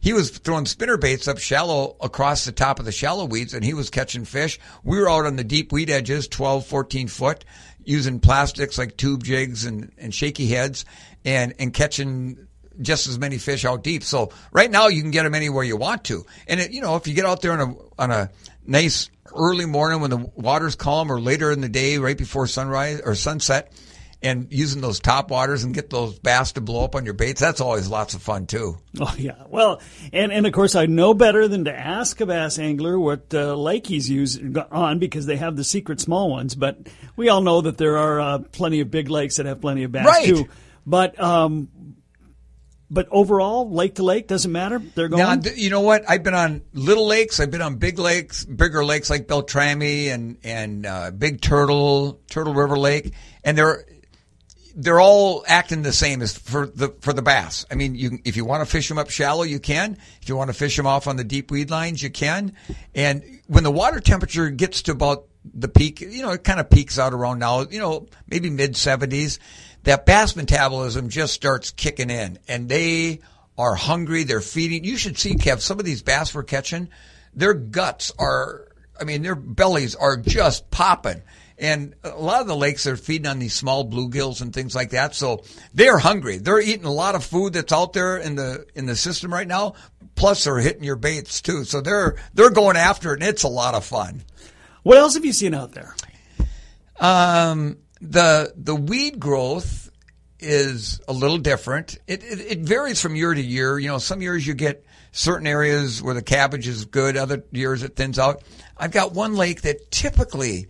he 0.00 0.12
was 0.12 0.30
throwing 0.30 0.66
spinner 0.66 0.96
baits 0.96 1.26
up 1.28 1.38
shallow 1.38 1.96
across 2.00 2.44
the 2.44 2.52
top 2.52 2.78
of 2.78 2.84
the 2.84 2.92
shallow 2.92 3.24
weeds 3.24 3.54
and 3.54 3.64
he 3.64 3.74
was 3.74 3.90
catching 3.90 4.24
fish. 4.24 4.58
We 4.84 4.98
were 4.98 5.10
out 5.10 5.26
on 5.26 5.36
the 5.36 5.44
deep 5.44 5.72
weed 5.72 5.90
edges, 5.90 6.28
12, 6.28 6.66
14 6.66 7.08
foot, 7.08 7.44
using 7.84 8.20
plastics 8.20 8.78
like 8.78 8.96
tube 8.96 9.24
jigs 9.24 9.64
and, 9.64 9.92
and 9.98 10.14
shaky 10.14 10.46
heads 10.46 10.84
and, 11.24 11.54
and 11.58 11.74
catching 11.74 12.46
just 12.80 13.08
as 13.08 13.18
many 13.18 13.38
fish 13.38 13.64
out 13.64 13.82
deep. 13.82 14.04
So 14.04 14.30
right 14.52 14.70
now 14.70 14.88
you 14.88 15.02
can 15.02 15.10
get 15.10 15.24
them 15.24 15.34
anywhere 15.34 15.64
you 15.64 15.76
want 15.76 16.04
to. 16.04 16.24
And 16.46 16.60
it, 16.60 16.70
you 16.70 16.80
know, 16.80 16.96
if 16.96 17.06
you 17.06 17.14
get 17.14 17.24
out 17.24 17.42
there 17.42 17.52
on 17.52 17.60
a, 17.60 17.74
on 18.00 18.10
a 18.10 18.30
nice 18.64 19.10
early 19.34 19.66
morning 19.66 20.00
when 20.00 20.10
the 20.10 20.30
water's 20.34 20.74
calm 20.76 21.10
or 21.10 21.20
later 21.20 21.50
in 21.50 21.60
the 21.60 21.68
day, 21.68 21.98
right 21.98 22.16
before 22.18 22.46
sunrise 22.46 23.00
or 23.04 23.14
sunset 23.14 23.72
and 24.20 24.48
using 24.50 24.80
those 24.80 24.98
top 24.98 25.30
waters 25.30 25.62
and 25.62 25.72
get 25.72 25.90
those 25.90 26.18
bass 26.18 26.50
to 26.52 26.60
blow 26.60 26.82
up 26.82 26.96
on 26.96 27.04
your 27.04 27.14
baits, 27.14 27.40
that's 27.40 27.60
always 27.60 27.86
lots 27.88 28.14
of 28.14 28.22
fun 28.22 28.46
too. 28.46 28.76
Oh 29.00 29.14
yeah, 29.16 29.44
well, 29.48 29.80
and 30.12 30.32
and 30.32 30.44
of 30.44 30.52
course 30.52 30.74
I 30.74 30.86
know 30.86 31.14
better 31.14 31.46
than 31.46 31.66
to 31.66 31.72
ask 31.72 32.20
a 32.20 32.26
bass 32.26 32.58
angler 32.58 32.98
what 32.98 33.32
uh, 33.32 33.54
lake 33.54 33.86
he's 33.86 34.10
used 34.10 34.40
on 34.72 34.98
because 34.98 35.24
they 35.26 35.36
have 35.36 35.54
the 35.54 35.62
secret 35.62 36.00
small 36.00 36.28
ones. 36.30 36.56
But 36.56 36.78
we 37.14 37.28
all 37.28 37.40
know 37.40 37.60
that 37.60 37.78
there 37.78 37.96
are 37.98 38.20
uh, 38.20 38.38
plenty 38.50 38.80
of 38.80 38.90
big 38.90 39.08
lakes 39.08 39.36
that 39.36 39.46
have 39.46 39.60
plenty 39.60 39.84
of 39.84 39.92
bass 39.92 40.04
Right. 40.04 40.26
too. 40.26 40.48
But 40.84 41.20
um, 41.20 41.68
but 42.90 43.06
overall, 43.10 43.70
lake 43.70 43.96
to 43.96 44.02
lake 44.02 44.28
doesn't 44.28 44.50
matter. 44.50 44.78
They're 44.94 45.08
going. 45.08 45.42
Now, 45.42 45.50
you 45.54 45.70
know 45.70 45.82
what? 45.82 46.08
I've 46.08 46.22
been 46.22 46.34
on 46.34 46.62
little 46.72 47.06
lakes. 47.06 47.38
I've 47.38 47.50
been 47.50 47.62
on 47.62 47.76
big 47.76 47.98
lakes, 47.98 48.44
bigger 48.44 48.84
lakes 48.84 49.10
like 49.10 49.26
Beltrami 49.26 50.08
and 50.08 50.38
and 50.42 50.86
uh, 50.86 51.10
Big 51.10 51.40
Turtle, 51.40 52.20
Turtle 52.30 52.54
River 52.54 52.78
Lake, 52.78 53.12
and 53.44 53.58
they're 53.58 53.84
they're 54.74 55.00
all 55.00 55.44
acting 55.48 55.82
the 55.82 55.92
same 55.92 56.22
as 56.22 56.38
for 56.38 56.66
the 56.66 56.94
for 57.00 57.12
the 57.12 57.20
bass. 57.20 57.66
I 57.70 57.74
mean, 57.74 57.94
you 57.94 58.20
if 58.24 58.36
you 58.36 58.44
want 58.44 58.64
to 58.64 58.70
fish 58.70 58.88
them 58.88 58.96
up 58.96 59.10
shallow, 59.10 59.42
you 59.42 59.58
can. 59.58 59.98
If 60.22 60.28
you 60.28 60.36
want 60.36 60.48
to 60.48 60.54
fish 60.54 60.76
them 60.76 60.86
off 60.86 61.06
on 61.06 61.16
the 61.16 61.24
deep 61.24 61.50
weed 61.50 61.70
lines, 61.70 62.02
you 62.02 62.10
can. 62.10 62.54
And 62.94 63.22
when 63.48 63.64
the 63.64 63.72
water 63.72 64.00
temperature 64.00 64.48
gets 64.50 64.82
to 64.82 64.92
about 64.92 65.26
the 65.44 65.68
peak, 65.68 66.00
you 66.00 66.22
know, 66.22 66.30
it 66.30 66.44
kind 66.44 66.60
of 66.60 66.70
peaks 66.70 66.98
out 66.98 67.12
around 67.12 67.38
now, 67.38 67.62
you 67.62 67.80
know, 67.80 68.06
maybe 68.28 68.50
mid 68.50 68.74
70s. 68.74 69.38
That 69.88 70.04
bass 70.04 70.36
metabolism 70.36 71.08
just 71.08 71.32
starts 71.32 71.70
kicking 71.70 72.10
in, 72.10 72.38
and 72.46 72.68
they 72.68 73.20
are 73.56 73.74
hungry. 73.74 74.24
They're 74.24 74.42
feeding. 74.42 74.84
You 74.84 74.98
should 74.98 75.16
see, 75.16 75.32
Kev, 75.32 75.60
some 75.60 75.78
of 75.78 75.86
these 75.86 76.02
bass 76.02 76.34
we're 76.34 76.42
catching, 76.42 76.90
their 77.32 77.54
guts 77.54 78.12
are, 78.18 78.68
I 79.00 79.04
mean, 79.04 79.22
their 79.22 79.34
bellies 79.34 79.94
are 79.94 80.18
just 80.18 80.70
popping. 80.70 81.22
And 81.56 81.94
a 82.04 82.10
lot 82.10 82.42
of 82.42 82.48
the 82.48 82.54
lakes 82.54 82.86
are 82.86 82.98
feeding 82.98 83.26
on 83.26 83.38
these 83.38 83.54
small 83.54 83.88
bluegills 83.88 84.42
and 84.42 84.52
things 84.52 84.74
like 84.74 84.90
that. 84.90 85.14
So 85.14 85.42
they're 85.72 85.96
hungry. 85.96 86.36
They're 86.36 86.60
eating 86.60 86.84
a 86.84 86.92
lot 86.92 87.14
of 87.14 87.24
food 87.24 87.54
that's 87.54 87.72
out 87.72 87.94
there 87.94 88.18
in 88.18 88.34
the 88.34 88.66
in 88.74 88.84
the 88.84 88.94
system 88.94 89.32
right 89.32 89.48
now. 89.48 89.72
Plus, 90.16 90.44
they're 90.44 90.58
hitting 90.58 90.84
your 90.84 90.96
baits 90.96 91.40
too. 91.40 91.64
So 91.64 91.80
they're 91.80 92.16
they're 92.34 92.50
going 92.50 92.76
after 92.76 93.14
it, 93.14 93.22
and 93.22 93.30
it's 93.30 93.42
a 93.42 93.48
lot 93.48 93.74
of 93.74 93.86
fun. 93.86 94.22
what 94.82 94.98
else 94.98 95.14
have 95.14 95.24
you 95.24 95.32
seen 95.32 95.54
out 95.54 95.72
there? 95.72 95.94
Um, 97.00 97.78
the 98.00 98.52
the 98.56 98.74
weed 98.74 99.18
growth 99.18 99.90
is 100.40 101.00
a 101.08 101.12
little 101.12 101.38
different. 101.38 101.98
It, 102.06 102.22
it 102.22 102.40
it 102.40 102.58
varies 102.60 103.00
from 103.00 103.16
year 103.16 103.34
to 103.34 103.42
year. 103.42 103.78
You 103.78 103.88
know, 103.88 103.98
some 103.98 104.22
years 104.22 104.46
you 104.46 104.54
get 104.54 104.84
certain 105.10 105.46
areas 105.46 106.02
where 106.02 106.14
the 106.14 106.22
cabbage 106.22 106.68
is 106.68 106.84
good. 106.84 107.16
Other 107.16 107.44
years 107.50 107.82
it 107.82 107.96
thins 107.96 108.18
out. 108.18 108.42
I've 108.76 108.92
got 108.92 109.12
one 109.12 109.34
lake 109.34 109.62
that 109.62 109.90
typically 109.90 110.68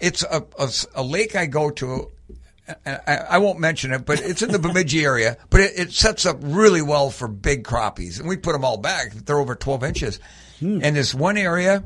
it's 0.00 0.22
a, 0.22 0.46
a, 0.58 0.70
a 0.94 1.02
lake 1.02 1.36
I 1.36 1.46
go 1.46 1.70
to. 1.70 2.10
I, 2.84 3.16
I 3.30 3.38
won't 3.38 3.60
mention 3.60 3.92
it, 3.92 4.04
but 4.04 4.20
it's 4.20 4.42
in 4.42 4.50
the 4.50 4.58
Bemidji 4.58 5.04
area. 5.04 5.36
But 5.50 5.60
it, 5.60 5.78
it 5.78 5.92
sets 5.92 6.26
up 6.26 6.38
really 6.40 6.82
well 6.82 7.10
for 7.10 7.28
big 7.28 7.62
crappies, 7.62 8.18
and 8.18 8.28
we 8.28 8.36
put 8.36 8.52
them 8.54 8.64
all 8.64 8.76
back. 8.76 9.12
They're 9.12 9.38
over 9.38 9.54
twelve 9.54 9.84
inches. 9.84 10.18
Hmm. 10.58 10.80
And 10.82 10.96
this 10.96 11.14
one 11.14 11.36
area, 11.36 11.84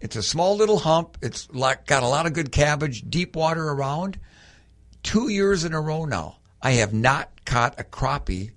it's 0.00 0.16
a 0.16 0.22
small 0.22 0.56
little 0.56 0.78
hump. 0.78 1.18
It's 1.22 1.52
like 1.52 1.86
got 1.86 2.02
a 2.02 2.08
lot 2.08 2.26
of 2.26 2.32
good 2.32 2.52
cabbage, 2.52 3.02
deep 3.08 3.36
water 3.36 3.68
around. 3.68 4.18
Two 5.02 5.28
years 5.28 5.64
in 5.64 5.72
a 5.72 5.80
row 5.80 6.04
now, 6.04 6.38
I 6.60 6.72
have 6.72 6.92
not 6.92 7.44
caught 7.44 7.80
a 7.80 7.84
crappie 7.84 8.52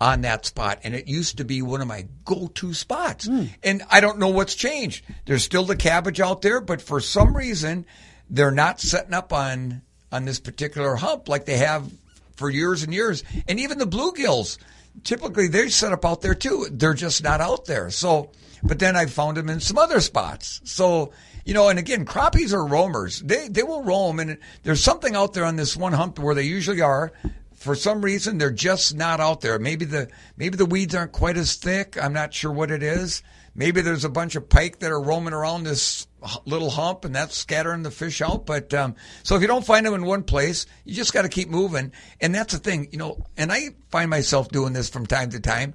on 0.00 0.20
that 0.22 0.44
spot, 0.44 0.80
and 0.84 0.94
it 0.94 1.08
used 1.08 1.38
to 1.38 1.44
be 1.44 1.62
one 1.62 1.80
of 1.80 1.88
my 1.88 2.06
go-to 2.24 2.74
spots. 2.74 3.26
Hmm. 3.26 3.44
And 3.62 3.82
I 3.90 4.00
don't 4.00 4.18
know 4.18 4.28
what's 4.28 4.54
changed. 4.54 5.04
There's 5.24 5.42
still 5.42 5.64
the 5.64 5.76
cabbage 5.76 6.20
out 6.20 6.42
there, 6.42 6.60
but 6.60 6.82
for 6.82 7.00
some 7.00 7.36
reason, 7.36 7.86
they're 8.28 8.50
not 8.50 8.80
setting 8.80 9.14
up 9.14 9.32
on 9.32 9.82
on 10.12 10.24
this 10.24 10.38
particular 10.38 10.94
hump 10.94 11.28
like 11.28 11.44
they 11.44 11.56
have 11.56 11.90
for 12.36 12.48
years 12.48 12.84
and 12.84 12.94
years. 12.94 13.24
And 13.48 13.58
even 13.58 13.78
the 13.78 13.86
bluegills, 13.86 14.58
typically 15.02 15.48
they 15.48 15.68
set 15.68 15.92
up 15.92 16.04
out 16.04 16.20
there 16.20 16.34
too. 16.34 16.68
They're 16.70 16.94
just 16.94 17.24
not 17.24 17.40
out 17.40 17.64
there. 17.64 17.90
So, 17.90 18.30
but 18.64 18.78
then 18.78 18.96
I 18.96 19.06
found 19.06 19.36
them 19.36 19.50
in 19.50 19.60
some 19.60 19.78
other 19.78 20.00
spots. 20.00 20.60
So, 20.64 21.12
you 21.44 21.54
know, 21.54 21.68
and 21.68 21.78
again, 21.78 22.06
crappies 22.06 22.52
are 22.52 22.66
roamers. 22.66 23.20
They 23.20 23.48
they 23.48 23.62
will 23.62 23.82
roam, 23.82 24.18
and 24.18 24.38
there's 24.62 24.82
something 24.82 25.14
out 25.14 25.34
there 25.34 25.44
on 25.44 25.56
this 25.56 25.76
one 25.76 25.92
hump 25.92 26.18
where 26.18 26.34
they 26.34 26.42
usually 26.42 26.80
are. 26.80 27.12
For 27.52 27.74
some 27.74 28.02
reason, 28.02 28.38
they're 28.38 28.50
just 28.50 28.94
not 28.94 29.20
out 29.20 29.40
there. 29.40 29.58
Maybe 29.58 29.84
the 29.84 30.08
maybe 30.36 30.56
the 30.56 30.66
weeds 30.66 30.94
aren't 30.94 31.12
quite 31.12 31.36
as 31.36 31.56
thick. 31.56 32.02
I'm 32.02 32.12
not 32.12 32.34
sure 32.34 32.50
what 32.50 32.70
it 32.70 32.82
is. 32.82 33.22
Maybe 33.54 33.82
there's 33.82 34.04
a 34.04 34.08
bunch 34.10 34.34
of 34.34 34.48
pike 34.48 34.80
that 34.80 34.90
are 34.90 35.00
roaming 35.00 35.32
around 35.32 35.62
this 35.62 36.08
little 36.44 36.70
hump, 36.70 37.04
and 37.04 37.14
that's 37.14 37.36
scattering 37.36 37.82
the 37.82 37.90
fish 37.90 38.20
out. 38.20 38.46
But 38.46 38.74
um, 38.74 38.96
so 39.22 39.36
if 39.36 39.42
you 39.42 39.46
don't 39.46 39.64
find 39.64 39.86
them 39.86 39.94
in 39.94 40.04
one 40.06 40.24
place, 40.24 40.66
you 40.84 40.94
just 40.94 41.12
got 41.12 41.22
to 41.22 41.28
keep 41.28 41.48
moving. 41.48 41.92
And 42.20 42.34
that's 42.34 42.52
the 42.52 42.58
thing, 42.58 42.88
you 42.90 42.98
know. 42.98 43.24
And 43.36 43.52
I 43.52 43.70
find 43.90 44.10
myself 44.10 44.48
doing 44.48 44.72
this 44.72 44.88
from 44.88 45.06
time 45.06 45.30
to 45.30 45.40
time 45.40 45.74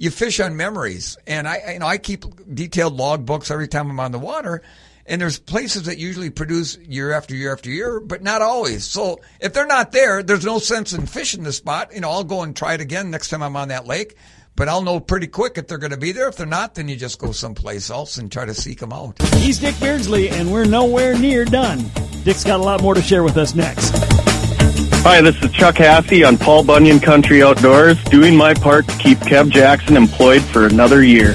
you 0.00 0.10
fish 0.10 0.40
on 0.40 0.56
memories, 0.56 1.18
and 1.26 1.46
I, 1.46 1.72
you 1.74 1.78
know, 1.78 1.86
I 1.86 1.98
keep 1.98 2.24
detailed 2.54 2.94
log 2.94 3.26
books 3.26 3.50
every 3.50 3.68
time 3.68 3.90
I'm 3.90 4.00
on 4.00 4.12
the 4.12 4.18
water. 4.18 4.62
And 5.04 5.20
there's 5.20 5.38
places 5.38 5.82
that 5.84 5.98
usually 5.98 6.30
produce 6.30 6.78
year 6.78 7.12
after 7.12 7.34
year 7.34 7.52
after 7.52 7.68
year, 7.68 8.00
but 8.00 8.22
not 8.22 8.40
always. 8.40 8.84
So 8.84 9.20
if 9.40 9.52
they're 9.52 9.66
not 9.66 9.92
there, 9.92 10.22
there's 10.22 10.44
no 10.44 10.58
sense 10.58 10.94
in 10.94 11.04
fishing 11.04 11.42
the 11.42 11.52
spot. 11.52 11.92
You 11.94 12.00
know, 12.00 12.10
I'll 12.10 12.24
go 12.24 12.42
and 12.42 12.56
try 12.56 12.74
it 12.74 12.80
again 12.80 13.10
next 13.10 13.28
time 13.28 13.42
I'm 13.42 13.56
on 13.56 13.68
that 13.68 13.86
lake, 13.86 14.16
but 14.56 14.68
I'll 14.68 14.82
know 14.82 15.00
pretty 15.00 15.26
quick 15.26 15.58
if 15.58 15.66
they're 15.66 15.78
going 15.78 15.90
to 15.90 15.98
be 15.98 16.12
there. 16.12 16.28
If 16.28 16.36
they're 16.36 16.46
not, 16.46 16.76
then 16.76 16.88
you 16.88 16.96
just 16.96 17.18
go 17.18 17.32
someplace 17.32 17.90
else 17.90 18.16
and 18.16 18.32
try 18.32 18.46
to 18.46 18.54
seek 18.54 18.78
them 18.78 18.94
out. 18.94 19.20
He's 19.34 19.58
Dick 19.58 19.78
Beardsley, 19.80 20.30
and 20.30 20.50
we're 20.50 20.64
nowhere 20.64 21.18
near 21.18 21.44
done. 21.44 21.90
Dick's 22.24 22.44
got 22.44 22.60
a 22.60 22.62
lot 22.62 22.80
more 22.80 22.94
to 22.94 23.02
share 23.02 23.22
with 23.22 23.36
us 23.36 23.54
next. 23.54 23.90
Hi, 25.02 25.22
this 25.22 25.42
is 25.42 25.50
Chuck 25.50 25.76
Haffey 25.76 26.28
on 26.28 26.36
Paul 26.36 26.62
Bunyan 26.62 27.00
Country 27.00 27.42
Outdoors, 27.42 27.96
doing 28.04 28.36
my 28.36 28.52
part 28.52 28.86
to 28.86 28.98
keep 28.98 29.16
Kev 29.20 29.48
Jackson 29.48 29.96
employed 29.96 30.42
for 30.42 30.66
another 30.66 31.02
year. 31.02 31.32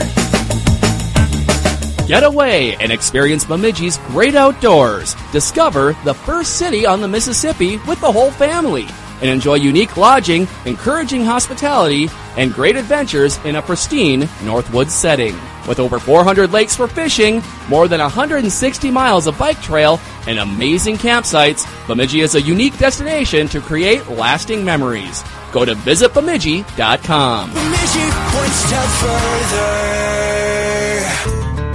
Get 2.08 2.24
away 2.24 2.76
and 2.76 2.92
experience 2.92 3.44
Bemidji's 3.44 3.98
great 4.10 4.36
outdoors. 4.36 5.16
Discover 5.32 5.98
the 6.04 6.14
first 6.14 6.58
city 6.58 6.86
on 6.86 7.02
the 7.02 7.08
Mississippi 7.08 7.78
with 7.88 8.00
the 8.02 8.12
whole 8.12 8.30
family. 8.30 8.86
and 9.22 9.30
enjoy 9.30 9.56
unique 9.56 9.96
lodging, 9.98 10.48
encouraging 10.66 11.24
hospitality, 11.24 12.10
and 12.38 12.54
great 12.54 12.76
adventures 12.76 13.40
in 13.46 13.56
a 13.56 13.62
pristine 13.62 14.24
Northwoods 14.44 14.90
setting. 14.90 15.36
With 15.68 15.80
over 15.80 16.00
400 16.00 16.52
lakes 16.52 16.76
for 16.76 16.88
fishing, 16.88 17.42
more 17.70 17.88
than 17.88 18.00
160 18.00 18.92
miles 18.92 19.28
of 19.28 19.38
bike 19.38 19.62
trail, 19.62 20.00
and 20.28 20.40
amazing 20.40 20.98
campsites, 20.98 21.66
Bemidji 21.88 22.22
is 22.22 22.36
a 22.36 22.42
unique 22.42 22.78
destination 22.78 23.48
to 23.48 23.62
create 23.62 24.08
lasting 24.08 24.64
memories. 24.64 25.24
Go 25.52 25.66
to 25.66 25.74
visitbemidji.com. 25.74 27.52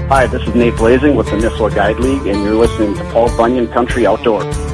Hi, 0.09 0.27
this 0.27 0.43
is 0.43 0.55
Nate 0.55 0.77
Blazing 0.77 1.15
with 1.15 1.27
the 1.27 1.37
Nisswa 1.37 1.75
Guide 1.75 1.99
League, 2.01 2.27
and 2.27 2.43
you're 2.43 2.55
listening 2.55 2.95
to 2.95 3.05
Paul 3.13 3.29
Bunyan 3.37 3.69
Country 3.69 4.07
Outdoors. 4.07 4.70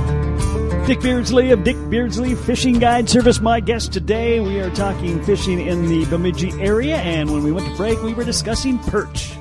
Dick 0.86 1.00
Beardsley 1.00 1.50
of 1.50 1.64
Dick 1.64 1.76
Beardsley 1.90 2.36
Fishing 2.36 2.78
Guide 2.78 3.08
Service, 3.10 3.40
my 3.40 3.58
guest 3.58 3.92
today. 3.92 4.38
We 4.38 4.60
are 4.60 4.70
talking 4.70 5.20
fishing 5.24 5.60
in 5.60 5.88
the 5.88 6.04
Bemidji 6.06 6.52
area, 6.62 6.96
and 6.98 7.28
when 7.32 7.42
we 7.42 7.50
went 7.50 7.66
to 7.68 7.74
break, 7.76 8.00
we 8.04 8.14
were 8.14 8.22
discussing 8.22 8.78
perch. 8.78 9.32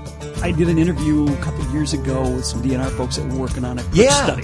I 0.41 0.51
did 0.51 0.69
an 0.69 0.79
interview 0.79 1.27
a 1.31 1.37
couple 1.37 1.63
years 1.71 1.93
ago 1.93 2.23
with 2.31 2.45
some 2.45 2.63
DNR 2.63 2.89
folks 2.97 3.17
that 3.17 3.31
were 3.31 3.37
working 3.37 3.63
on 3.63 3.77
a 3.77 3.83
perch 3.83 3.93
Yeah. 3.95 4.23
study. 4.25 4.43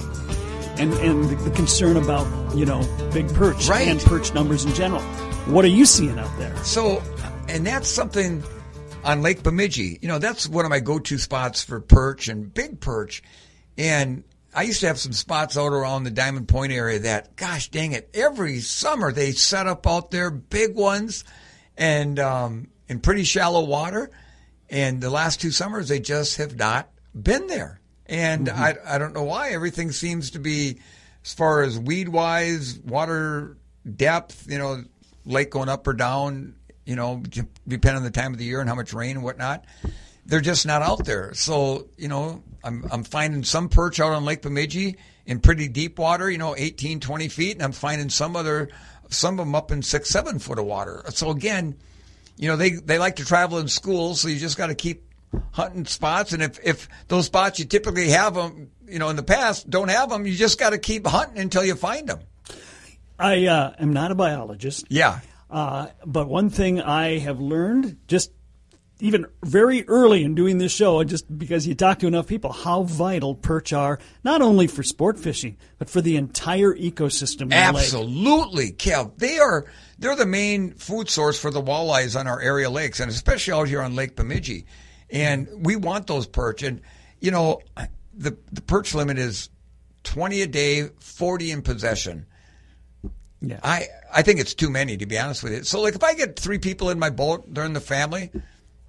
And, 0.80 0.92
and 0.94 1.24
the, 1.28 1.34
the 1.42 1.50
concern 1.50 1.96
about, 1.96 2.56
you 2.56 2.64
know, 2.64 2.80
big 3.12 3.26
perch 3.34 3.68
Right. 3.68 3.88
and 3.88 4.00
perch 4.00 4.32
numbers 4.32 4.64
in 4.64 4.72
general. 4.74 5.02
What 5.52 5.64
are 5.64 5.68
you 5.68 5.84
seeing 5.86 6.16
out 6.20 6.30
there? 6.38 6.56
So, 6.58 7.02
and 7.48 7.66
that's 7.66 7.88
something 7.88 8.44
on 9.02 9.22
Lake 9.22 9.42
Bemidji. 9.42 9.98
You 10.00 10.06
know, 10.06 10.20
that's 10.20 10.48
one 10.48 10.64
of 10.64 10.70
my 10.70 10.78
go-to 10.78 11.18
spots 11.18 11.64
for 11.64 11.80
perch 11.80 12.28
and 12.28 12.54
big 12.54 12.78
perch. 12.80 13.24
And 13.76 14.22
I 14.54 14.62
used 14.62 14.80
to 14.80 14.86
have 14.86 14.98
some 14.98 15.12
spots 15.12 15.56
out 15.56 15.72
around 15.72 16.04
the 16.04 16.10
Diamond 16.10 16.48
Point 16.48 16.72
area 16.72 16.98
that, 17.00 17.36
gosh 17.36 17.70
dang 17.70 17.92
it, 17.92 18.10
every 18.12 18.60
summer 18.60 19.10
they 19.10 19.32
set 19.32 19.66
up 19.66 19.86
out 19.86 20.10
there 20.10 20.30
big 20.30 20.74
ones 20.74 21.24
and 21.76 22.18
um, 22.18 22.68
in 22.88 23.00
pretty 23.00 23.24
shallow 23.24 23.64
water. 23.64 24.10
And 24.68 25.00
the 25.00 25.10
last 25.10 25.40
two 25.40 25.50
summers 25.50 25.88
they 25.88 26.00
just 26.00 26.36
have 26.36 26.56
not 26.56 26.90
been 27.14 27.46
there. 27.46 27.80
And 28.06 28.48
I, 28.50 28.76
I 28.86 28.98
don't 28.98 29.14
know 29.14 29.22
why. 29.22 29.50
Everything 29.50 29.90
seems 29.90 30.32
to 30.32 30.38
be, 30.38 30.80
as 31.24 31.32
far 31.32 31.62
as 31.62 31.78
weed 31.78 32.08
wise, 32.08 32.78
water 32.78 33.56
depth, 33.96 34.46
you 34.50 34.58
know, 34.58 34.82
lake 35.24 35.50
going 35.50 35.68
up 35.68 35.86
or 35.86 35.94
down, 35.94 36.56
you 36.84 36.96
know, 36.96 37.22
depending 37.66 37.96
on 37.98 38.02
the 38.02 38.10
time 38.10 38.32
of 38.32 38.38
the 38.38 38.44
year 38.44 38.60
and 38.60 38.68
how 38.68 38.74
much 38.74 38.92
rain 38.92 39.16
and 39.16 39.24
whatnot. 39.24 39.64
They're 40.26 40.40
just 40.40 40.66
not 40.66 40.82
out 40.82 41.04
there. 41.04 41.32
So, 41.34 41.88
you 41.96 42.08
know, 42.08 42.42
I'm, 42.64 42.86
I'm 42.90 43.04
finding 43.04 43.44
some 43.44 43.68
perch 43.68 44.00
out 44.00 44.12
on 44.12 44.24
Lake 44.24 44.42
Bemidji 44.42 44.96
in 45.26 45.40
pretty 45.40 45.68
deep 45.68 45.98
water, 45.98 46.30
you 46.30 46.38
know, 46.38 46.54
18, 46.56 47.00
20 47.00 47.28
feet. 47.28 47.54
And 47.54 47.62
I'm 47.62 47.72
finding 47.72 48.08
some 48.08 48.36
other, 48.36 48.68
some 49.08 49.38
of 49.38 49.46
them 49.46 49.54
up 49.54 49.70
in 49.70 49.82
six, 49.82 50.10
seven 50.10 50.38
foot 50.38 50.58
of 50.58 50.64
water. 50.64 51.02
So 51.10 51.30
again, 51.30 51.76
you 52.36 52.48
know, 52.48 52.56
they, 52.56 52.70
they 52.70 52.98
like 52.98 53.16
to 53.16 53.24
travel 53.24 53.58
in 53.58 53.68
schools. 53.68 54.20
So 54.20 54.28
you 54.28 54.38
just 54.38 54.56
got 54.56 54.68
to 54.68 54.74
keep 54.74 55.04
hunting 55.52 55.86
spots. 55.86 56.32
And 56.32 56.42
if, 56.42 56.58
if 56.64 56.88
those 57.08 57.26
spots 57.26 57.58
you 57.58 57.64
typically 57.64 58.10
have 58.10 58.34
them, 58.34 58.70
you 58.86 58.98
know, 58.98 59.08
in 59.08 59.16
the 59.16 59.22
past 59.22 59.68
don't 59.68 59.88
have 59.88 60.10
them, 60.10 60.26
you 60.26 60.34
just 60.34 60.58
got 60.58 60.70
to 60.70 60.78
keep 60.78 61.06
hunting 61.06 61.38
until 61.38 61.64
you 61.64 61.74
find 61.74 62.08
them. 62.08 62.20
I 63.18 63.46
uh, 63.46 63.74
am 63.78 63.92
not 63.92 64.10
a 64.10 64.14
biologist. 64.14 64.86
Yeah. 64.88 65.20
Uh, 65.50 65.88
but 66.04 66.28
one 66.28 66.50
thing 66.50 66.80
I 66.80 67.18
have 67.18 67.40
learned 67.40 67.98
just 68.08 68.32
even 69.02 69.26
very 69.42 69.84
early 69.88 70.22
in 70.22 70.36
doing 70.36 70.58
this 70.58 70.70
show, 70.70 71.02
just 71.02 71.36
because 71.36 71.66
you 71.66 71.74
talk 71.74 71.98
to 71.98 72.06
enough 72.06 72.28
people, 72.28 72.52
how 72.52 72.84
vital 72.84 73.34
perch 73.34 73.72
are, 73.72 73.98
not 74.22 74.40
only 74.40 74.68
for 74.68 74.84
sport 74.84 75.18
fishing, 75.18 75.56
but 75.78 75.90
for 75.90 76.00
the 76.00 76.16
entire 76.16 76.72
ecosystem. 76.72 77.52
Absolutely, 77.52 78.70
Kev. 78.70 79.18
They 79.18 79.38
are 79.38 79.66
they're 79.98 80.14
the 80.14 80.24
main 80.24 80.74
food 80.74 81.10
source 81.10 81.36
for 81.36 81.50
the 81.50 81.60
walleyes 81.60 82.18
on 82.18 82.28
our 82.28 82.40
area 82.40 82.70
lakes, 82.70 83.00
and 83.00 83.10
especially 83.10 83.52
out 83.52 83.66
here 83.66 83.82
on 83.82 83.96
Lake 83.96 84.14
Bemidji. 84.14 84.66
And 85.10 85.48
we 85.66 85.74
want 85.74 86.06
those 86.06 86.28
perch. 86.28 86.62
And 86.62 86.80
you 87.18 87.32
know, 87.32 87.60
the 88.14 88.38
the 88.52 88.62
perch 88.62 88.94
limit 88.94 89.18
is 89.18 89.50
twenty 90.04 90.42
a 90.42 90.46
day, 90.46 90.90
forty 91.00 91.50
in 91.50 91.62
possession. 91.62 92.26
Yeah. 93.40 93.58
I 93.64 93.88
I 94.14 94.22
think 94.22 94.38
it's 94.38 94.54
too 94.54 94.70
many 94.70 94.96
to 94.96 95.06
be 95.06 95.18
honest 95.18 95.42
with 95.42 95.54
you. 95.54 95.64
So 95.64 95.80
like 95.80 95.96
if 95.96 96.04
I 96.04 96.14
get 96.14 96.38
three 96.38 96.58
people 96.58 96.90
in 96.90 97.00
my 97.00 97.10
boat 97.10 97.52
during 97.52 97.72
the 97.72 97.80
family, 97.80 98.30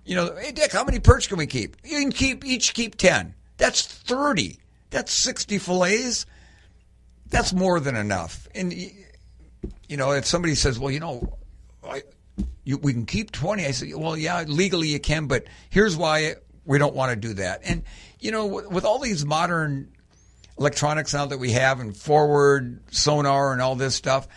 you 0.05 0.15
know, 0.15 0.35
hey 0.35 0.51
Dick, 0.51 0.71
how 0.71 0.83
many 0.83 0.99
perch 0.99 1.29
can 1.29 1.37
we 1.37 1.47
keep? 1.47 1.77
You 1.83 1.99
can 1.99 2.11
keep 2.11 2.45
each 2.45 2.73
keep 2.73 2.95
ten. 2.95 3.35
That's 3.57 3.85
thirty. 3.85 4.59
That's 4.89 5.13
sixty 5.13 5.57
fillets. 5.57 6.25
That's 7.29 7.53
more 7.53 7.79
than 7.79 7.95
enough. 7.95 8.47
And 8.53 8.73
you 8.73 9.97
know, 9.97 10.11
if 10.11 10.25
somebody 10.25 10.55
says, 10.55 10.77
"Well, 10.77 10.91
you 10.91 10.99
know, 10.99 11.37
I, 11.87 12.03
you, 12.63 12.77
we 12.77 12.93
can 12.93 13.05
keep 13.05 13.31
20. 13.31 13.65
I 13.65 13.71
say, 13.71 13.93
"Well, 13.93 14.17
yeah, 14.17 14.43
legally 14.47 14.89
you 14.89 14.99
can, 14.99 15.27
but 15.27 15.45
here's 15.69 15.95
why 15.95 16.35
we 16.65 16.77
don't 16.77 16.95
want 16.95 17.11
to 17.11 17.15
do 17.15 17.33
that." 17.35 17.61
And 17.63 17.83
you 18.19 18.31
know, 18.31 18.45
with, 18.45 18.69
with 18.69 18.85
all 18.85 18.99
these 18.99 19.25
modern 19.25 19.91
electronics 20.57 21.13
now 21.13 21.25
that 21.25 21.39
we 21.39 21.51
have 21.51 21.79
and 21.79 21.95
forward 21.95 22.81
sonar 22.91 23.53
and 23.53 23.61
all 23.61 23.75
this 23.75 23.95
stuff, 23.95 24.27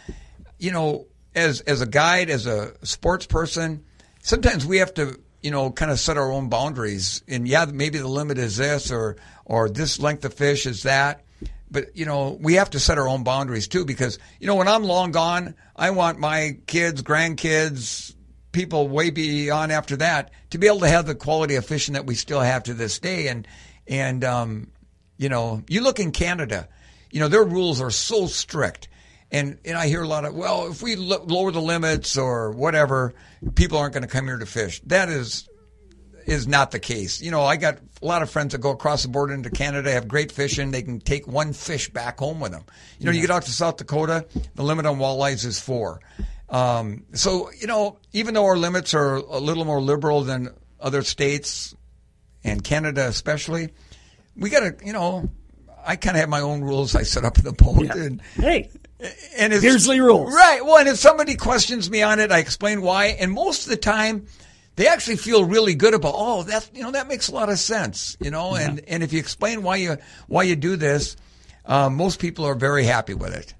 you 0.59 0.73
know, 0.73 1.07
as 1.35 1.61
as 1.63 1.81
a 1.81 1.87
guide, 1.87 2.31
as 2.31 2.47
a 2.47 2.73
sports 2.85 3.27
person, 3.27 3.85
sometimes 4.23 4.67
we 4.67 4.79
have 4.79 4.93
to, 4.95 5.21
you 5.47 5.53
know, 5.53 5.71
kind 5.71 5.93
of 5.93 6.01
set 6.01 6.19
our 6.19 6.33
own 6.33 6.49
boundaries. 6.49 7.23
And 7.29 7.47
yeah, 7.47 7.67
maybe 7.67 7.99
the 7.99 8.09
limit 8.09 8.37
is 8.37 8.57
this 8.57 8.91
or 8.91 9.15
or 9.45 9.69
this 9.69 10.01
length 10.01 10.25
of 10.25 10.35
fish 10.35 10.67
is 10.67 10.83
that. 10.83 11.23
But 11.71 11.97
you 11.97 12.05
know, 12.05 12.37
we 12.41 12.55
have 12.55 12.71
to 12.71 12.81
set 12.81 12.99
our 12.99 13.07
own 13.07 13.23
boundaries 13.23 13.69
too 13.69 13.85
because 13.85 14.19
you 14.41 14.49
know, 14.49 14.57
when 14.57 14.67
I'm 14.67 14.83
long 14.83 15.13
gone, 15.13 15.55
I 15.77 15.91
want 15.91 16.19
my 16.19 16.59
kids, 16.67 17.01
grandkids, 17.01 18.13
people 18.51 18.89
way 18.89 19.11
beyond 19.11 19.71
after 19.71 19.99
that 19.99 20.33
to 20.51 20.59
be 20.59 20.67
able 20.67 20.81
to 20.81 20.89
have 20.89 21.07
the 21.07 21.15
quality 21.15 21.55
of 21.55 21.65
fishing 21.65 21.95
that 21.95 22.07
we 22.07 22.17
still 22.17 22.41
have 22.41 22.65
to 22.65 22.75
this 22.75 22.99
day. 22.99 23.29
And 23.29 23.47
and 23.87 24.25
um, 24.25 24.73
you 25.17 25.29
know, 25.29 25.63
you 25.69 25.81
look 25.81 26.01
in 26.01 26.11
Canada, 26.11 26.69
you 27.13 27.21
know, 27.21 27.29
their 27.29 27.45
rules 27.45 27.81
are 27.81 27.93
so 27.93 28.27
strict. 28.27 28.89
And, 29.33 29.59
and 29.65 29.77
I 29.77 29.89
hear 29.89 30.03
a 30.03 30.09
lot 30.09 30.25
of, 30.25 30.35
well, 30.35 30.71
if 30.71 30.83
we 30.83 30.95
lo- 30.97 31.25
lower 31.27 31.51
the 31.51 31.61
limits 31.61 32.17
or 32.17 32.53
whatever, 32.53 33.13
people 33.55 33.79
aren't 33.79 33.93
going 33.93 34.05
to 34.05 34.09
come 34.09 34.27
here 34.27 34.39
to 34.39 34.47
fish. 34.47 34.81
That 34.87 35.09
is, 35.09 35.49
is 36.27 36.47
not 36.47 36.71
the 36.71 36.79
case. 36.79 37.21
You 37.21 37.31
know, 37.33 37.43
I 37.43 37.57
got 37.57 37.79
a 38.01 38.07
lot 38.07 38.23
of 38.23 38.31
friends 38.31 38.53
that 38.53 38.61
go 38.61 38.71
across 38.71 39.03
the 39.03 39.09
border 39.09 39.35
into 39.35 39.51
Canada, 39.51 39.91
have 39.93 40.07
great 40.07 40.31
fishing. 40.31 40.71
They 40.71 40.83
can 40.83 41.01
take 41.01 41.27
one 41.27 41.53
fish 41.53 41.89
back 41.89 42.19
home 42.21 42.39
with 42.41 42.53
them. 42.53 42.65
You 42.99 43.07
know, 43.07 43.13
you 43.13 43.21
get 43.21 43.31
out 43.31 43.43
to 43.45 43.51
South 43.51 43.77
Dakota, 43.79 44.27
the 44.55 44.63
limit 44.63 44.87
on 44.87 44.99
walleyes 44.99 45.45
is 45.45 45.59
four. 45.59 46.01
Um, 46.49 47.05
so, 47.13 47.51
you 47.61 47.67
know, 47.67 47.99
even 48.13 48.35
though 48.35 48.45
our 48.47 48.57
limits 48.57 48.95
are 48.95 49.17
a 49.17 49.39
little 49.39 49.65
more 49.65 49.81
liberal 49.81 50.23
than 50.23 50.51
other 50.79 51.03
states 51.03 51.75
and 52.45 52.63
Canada 52.63 53.09
especially, 53.09 53.71
we 54.37 54.51
got 54.51 54.61
to, 54.61 54.87
you 54.87 54.93
know, 54.93 55.29
I 55.85 55.97
kind 55.97 56.17
of 56.17 56.21
have 56.21 56.29
my 56.29 56.41
own 56.41 56.63
rules 56.63 56.95
I 56.95 57.03
set 57.03 57.25
up 57.25 57.39
in 57.39 57.45
the 57.45 57.53
boat. 57.53 57.91
And, 57.95 58.21
Hey, 58.35 58.71
and 59.37 59.53
it's, 59.53 59.63
Beardsley 59.63 60.01
rules. 60.01 60.33
Right. 60.33 60.65
Well, 60.65 60.79
and 60.79 60.89
if 60.89 60.97
somebody 60.97 61.37
questions 61.37 61.91
me 61.91 62.03
on 62.03 62.21
it, 62.21 62.33
I 62.33 62.39
explain 62.39 62.83
why. 62.83 63.07
And 63.07 63.33
most 63.33 63.65
of 63.65 63.71
the 63.71 63.77
time, 63.77 64.27
they 64.77 64.87
actually 64.89 65.17
feel 65.17 65.45
really 65.45 65.75
good 65.75 65.95
about, 65.95 66.15
oh, 66.17 66.43
that, 66.45 66.71
you 66.75 66.83
know, 66.83 66.91
that 66.93 67.09
makes 67.09 67.29
a 67.29 67.35
lot 67.35 67.49
of 67.49 67.59
sense, 67.59 68.17
you 68.21 68.31
know, 68.31 68.57
and, 68.57 68.83
and 68.89 69.03
if 69.03 69.13
you 69.13 69.19
explain 69.19 69.63
why 69.63 69.77
you, 69.77 69.97
why 70.29 70.43
you 70.43 70.57
do 70.57 70.77
this, 70.77 71.17
um, 71.65 71.97
most 71.97 72.21
people 72.21 72.45
are 72.45 72.55
very 72.55 72.85
happy 72.85 73.15
with 73.15 73.35
it. 73.35 73.55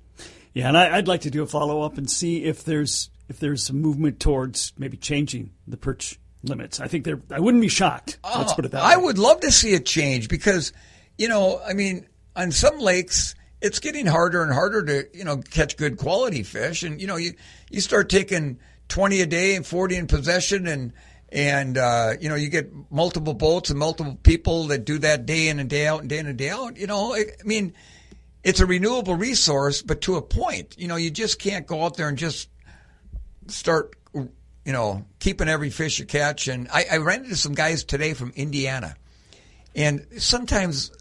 Yeah, 0.55 0.69
and 0.69 0.79
I, 0.79 0.97
I'd 0.97 1.09
like 1.09 1.23
to 1.23 1.31
do 1.31 1.43
a 1.43 1.47
follow 1.47 1.83
up 1.83 1.99
and 1.99 2.09
see 2.09 2.45
if 2.45 2.65
there's 2.65 3.11
if 3.29 3.41
there's 3.41 3.63
some 3.63 3.81
movement 3.83 4.21
towards 4.21 4.73
maybe 4.79 4.97
changing 4.97 5.51
the 5.67 5.77
perch 5.77 6.19
limits. 6.43 6.81
I 6.81 6.87
think 6.87 7.05
there. 7.05 7.21
I 7.31 7.41
wouldn't 7.41 7.61
be 7.61 7.69
shocked. 7.69 8.19
Let's 8.25 8.55
put 8.55 8.65
it 8.65 8.71
that 8.71 8.83
I 8.83 8.97
way. 8.97 9.05
would 9.05 9.19
love 9.19 9.41
to 9.41 9.53
see 9.53 9.75
it 9.75 9.85
change 9.85 10.29
because, 10.29 10.73
you 11.19 11.29
know, 11.29 11.61
I 11.67 11.75
mean, 11.75 12.07
on 12.35 12.53
some 12.53 12.79
lakes, 12.79 13.35
it's 13.61 13.79
getting 13.79 14.07
harder 14.07 14.43
and 14.43 14.53
harder 14.53 14.85
to, 14.85 15.17
you 15.17 15.25
know, 15.25 15.39
catch 15.39 15.77
good 15.77 15.97
quality 15.97 16.43
fish. 16.43 16.83
And, 16.83 17.01
you 17.01 17.07
know, 17.07 17.17
you, 17.17 17.35
you 17.71 17.81
start 17.81 18.09
taking 18.09 18.59
20 18.89 19.21
a 19.21 19.27
day 19.27 19.57
and 19.57 19.67
40 19.67 19.97
in 19.97 20.07
possession 20.07 20.67
and, 20.67 20.93
and, 21.31 21.77
uh, 21.77 22.13
you 22.21 22.29
know, 22.29 22.35
you 22.35 22.49
get 22.49 22.71
multiple 22.91 23.35
boats 23.35 23.71
and 23.71 23.79
multiple 23.79 24.17
people 24.23 24.69
that 24.69 24.85
do 24.85 24.99
that 24.99 25.27
day 25.27 25.49
in 25.49 25.59
and 25.59 25.69
day 25.69 25.87
out 25.87 26.01
and 26.01 26.09
day 26.09 26.19
in 26.19 26.27
and 26.27 26.39
day 26.39 26.51
out. 26.51 26.77
You 26.77 26.87
know, 26.87 27.15
I, 27.15 27.19
I 27.19 27.45
mean, 27.45 27.75
it's 28.45 28.61
a 28.61 28.67
renewable 28.67 29.17
resource, 29.17 29.83
but 29.83 30.03
to 30.03 30.17
a 30.17 30.23
point, 30.23 30.77
you 30.79 30.87
know, 30.87 30.97
you 30.97 31.11
just 31.11 31.41
can't 31.41 31.67
go 31.67 31.83
out 31.83 31.97
there 31.97 32.09
and 32.09 32.17
just 32.17 32.49
start, 33.49 33.97
you 34.15 34.73
know, 34.73 35.05
keeping 35.19 35.49
every 35.49 35.71
fish 35.71 35.99
you 35.99 36.07
catch. 36.07 36.47
And 36.47 36.69
I, 36.73 36.85
I 36.93 36.97
ran 36.99 37.25
into 37.25 37.37
some 37.37 37.55
guys 37.55 37.83
today 37.83 38.15
from 38.15 38.33
Indiana, 38.37 38.95
and 39.75 40.07
sometimes 40.19 40.93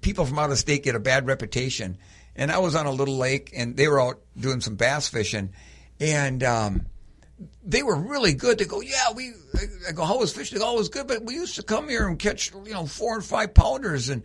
people 0.00 0.24
from 0.24 0.38
out 0.38 0.50
of 0.50 0.58
state 0.58 0.84
get 0.84 0.94
a 0.94 1.00
bad 1.00 1.26
reputation. 1.26 1.98
And 2.34 2.50
I 2.50 2.58
was 2.58 2.74
on 2.74 2.86
a 2.86 2.90
little 2.90 3.16
lake, 3.16 3.52
and 3.56 3.76
they 3.76 3.88
were 3.88 4.00
out 4.00 4.20
doing 4.38 4.60
some 4.60 4.76
bass 4.76 5.08
fishing, 5.08 5.54
and 5.98 6.42
um, 6.42 6.86
they 7.64 7.82
were 7.82 7.96
really 7.96 8.34
good. 8.34 8.58
They 8.58 8.66
go, 8.66 8.82
yeah, 8.82 9.12
we. 9.14 9.32
I 9.88 9.92
go, 9.92 10.04
how 10.04 10.18
was 10.18 10.34
fishing? 10.34 10.58
They 10.58 10.62
go, 10.62 10.70
oh, 10.70 10.74
it 10.74 10.78
was 10.78 10.88
good, 10.90 11.06
but 11.06 11.24
we 11.24 11.34
used 11.34 11.56
to 11.56 11.62
come 11.62 11.88
here 11.88 12.06
and 12.06 12.18
catch, 12.18 12.52
you 12.52 12.74
know, 12.74 12.84
four 12.84 13.14
and 13.14 13.24
five 13.24 13.54
pounders, 13.54 14.10
and 14.10 14.22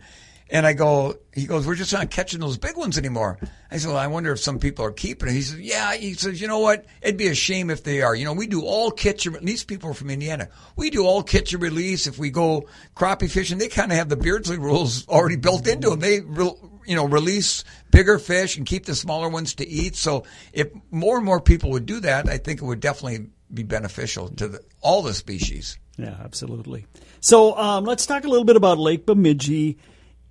And 0.52 0.66
I 0.66 0.74
go, 0.74 1.14
he 1.32 1.46
goes, 1.46 1.66
we're 1.66 1.76
just 1.76 1.94
not 1.94 2.10
catching 2.10 2.38
those 2.38 2.58
big 2.58 2.76
ones 2.76 2.98
anymore. 2.98 3.38
I 3.70 3.78
said, 3.78 3.88
well, 3.88 3.96
I 3.96 4.06
wonder 4.08 4.32
if 4.32 4.38
some 4.38 4.58
people 4.58 4.84
are 4.84 4.92
keeping 4.92 5.30
it. 5.30 5.32
He 5.32 5.40
says, 5.40 5.58
yeah. 5.58 5.94
He 5.94 6.12
says, 6.12 6.42
you 6.42 6.46
know 6.46 6.58
what? 6.58 6.84
It'd 7.00 7.16
be 7.16 7.28
a 7.28 7.34
shame 7.34 7.70
if 7.70 7.82
they 7.84 8.02
are. 8.02 8.14
You 8.14 8.26
know, 8.26 8.34
we 8.34 8.46
do 8.46 8.62
all 8.62 8.90
catch 8.90 9.24
and 9.24 9.48
these 9.48 9.64
people 9.64 9.90
are 9.90 9.94
from 9.94 10.10
Indiana. 10.10 10.50
We 10.76 10.90
do 10.90 11.06
all 11.06 11.22
catch 11.22 11.54
and 11.54 11.62
release. 11.62 12.06
If 12.06 12.18
we 12.18 12.28
go 12.28 12.66
crappie 12.94 13.30
fishing, 13.30 13.56
they 13.56 13.68
kind 13.68 13.90
of 13.90 13.96
have 13.96 14.10
the 14.10 14.16
Beardsley 14.16 14.58
rules 14.58 15.08
already 15.08 15.36
built 15.36 15.66
into 15.66 15.88
them. 15.88 16.00
They, 16.00 16.16
you 16.16 16.96
know, 16.96 17.06
release 17.06 17.64
bigger 17.90 18.18
fish 18.18 18.58
and 18.58 18.66
keep 18.66 18.84
the 18.84 18.94
smaller 18.94 19.30
ones 19.30 19.54
to 19.54 19.66
eat. 19.66 19.96
So 19.96 20.24
if 20.52 20.68
more 20.90 21.16
and 21.16 21.24
more 21.24 21.40
people 21.40 21.70
would 21.70 21.86
do 21.86 22.00
that, 22.00 22.28
I 22.28 22.36
think 22.36 22.60
it 22.60 22.66
would 22.66 22.80
definitely 22.80 23.30
be 23.54 23.62
beneficial 23.62 24.28
to 24.28 24.48
the, 24.48 24.60
all 24.82 25.00
the 25.00 25.14
species. 25.14 25.78
Yeah, 25.96 26.16
absolutely. 26.22 26.84
So 27.20 27.56
um, 27.56 27.84
let's 27.84 28.04
talk 28.04 28.24
a 28.24 28.28
little 28.28 28.44
bit 28.44 28.56
about 28.56 28.78
Lake 28.78 29.06
Bemidji 29.06 29.78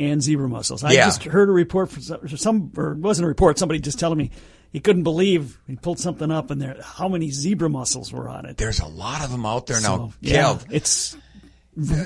and 0.02 0.22
zebra 0.22 0.48
mussels. 0.50 0.84
I 0.84 0.92
Yeah. 0.94 1.06
just 1.06 1.24
heard 1.24 1.50
a 1.50 1.52
report 1.52 1.90
from 1.92 2.02
some, 2.02 2.72
or 2.76 2.94
it 2.94 2.98
wasn't 2.98 3.26
a 3.26 3.28
report, 3.28 3.58
somebody 3.60 3.80
just 3.80 4.00
telling 4.00 4.18
me 4.18 4.32
he 4.72 4.80
couldn't 4.80 5.04
believe 5.04 5.60
he 5.68 5.76
pulled 5.76 6.00
something 6.00 6.32
up 6.32 6.50
and 6.52 6.62
there 6.62 6.78
how 6.84 7.08
many 7.08 7.30
zebra 7.32 7.70
mussels 7.70 8.12
were 8.12 8.28
on 8.30 8.46
it. 8.46 8.58
There's 8.58 8.80
a 8.80 8.88
lot 8.88 9.24
of 9.24 9.32
them 9.32 9.46
out 9.46 9.68
there 9.68 9.78
So, 9.78 9.96
now. 9.98 10.14
yeah, 10.22 10.44
Kev, 10.54 10.66
it's 10.72 11.18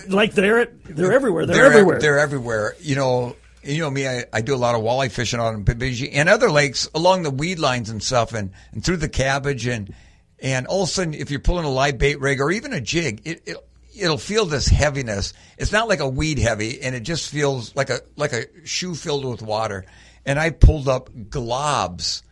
like 0.10 0.34
they're 0.34 0.66
they're 0.90 1.14
everywhere. 1.14 1.46
They're, 1.46 1.56
they're 1.56 1.66
everywhere. 1.66 2.00
They're 2.00 2.20
everywhere. 2.20 2.76
You 2.82 2.96
know, 2.96 3.36
you 3.64 3.80
know 3.80 3.90
me. 3.90 4.08
I, 4.08 4.26
I 4.32 4.42
do 4.42 4.54
a 4.54 4.58
lot 4.58 4.76
of 4.76 4.82
walleye 4.82 5.12
fishing 5.12 5.40
out 5.40 5.54
in 5.54 5.64
Bemidji 5.64 6.12
and 6.12 6.30
other 6.30 6.52
lakes 6.52 6.88
along 6.94 7.24
the 7.24 7.32
weed 7.32 7.60
lines 7.60 7.90
and 7.90 8.02
stuff, 8.02 8.34
and, 8.34 8.52
and 8.74 8.84
through 8.84 8.98
the 8.98 9.10
cabbage 9.10 9.66
and 9.68 9.94
and 10.40 10.68
all 10.68 10.84
of 10.84 10.90
a 10.90 10.92
sudden, 10.92 11.14
if 11.14 11.32
you're 11.32 11.40
pulling 11.40 11.66
a 11.66 11.70
live 11.72 11.98
bait 11.98 12.20
rig 12.20 12.42
or 12.42 12.52
even 12.52 12.74
a 12.74 12.82
jig, 12.82 13.22
it, 13.26 13.42
it 13.46 13.58
it'll 13.98 14.18
feel 14.18 14.46
this 14.46 14.68
heaviness. 14.68 15.34
It's 15.58 15.72
not 15.72 15.88
like 15.88 16.00
a 16.00 16.08
weed 16.08 16.40
heavy, 16.40 16.82
and 16.82 16.96
it 16.96 17.02
just 17.02 17.30
feels 17.30 17.76
like 17.76 17.90
a 17.90 18.02
like 18.16 18.34
a 18.34 18.46
shoe 18.66 18.96
filled 18.96 19.26
with 19.26 19.42
water. 19.42 19.86
And 20.26 20.40
I 20.40 20.50
pulled 20.50 20.88
up 20.88 21.10
globs 21.12 22.24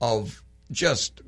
of 0.00 0.42
just 0.70 1.20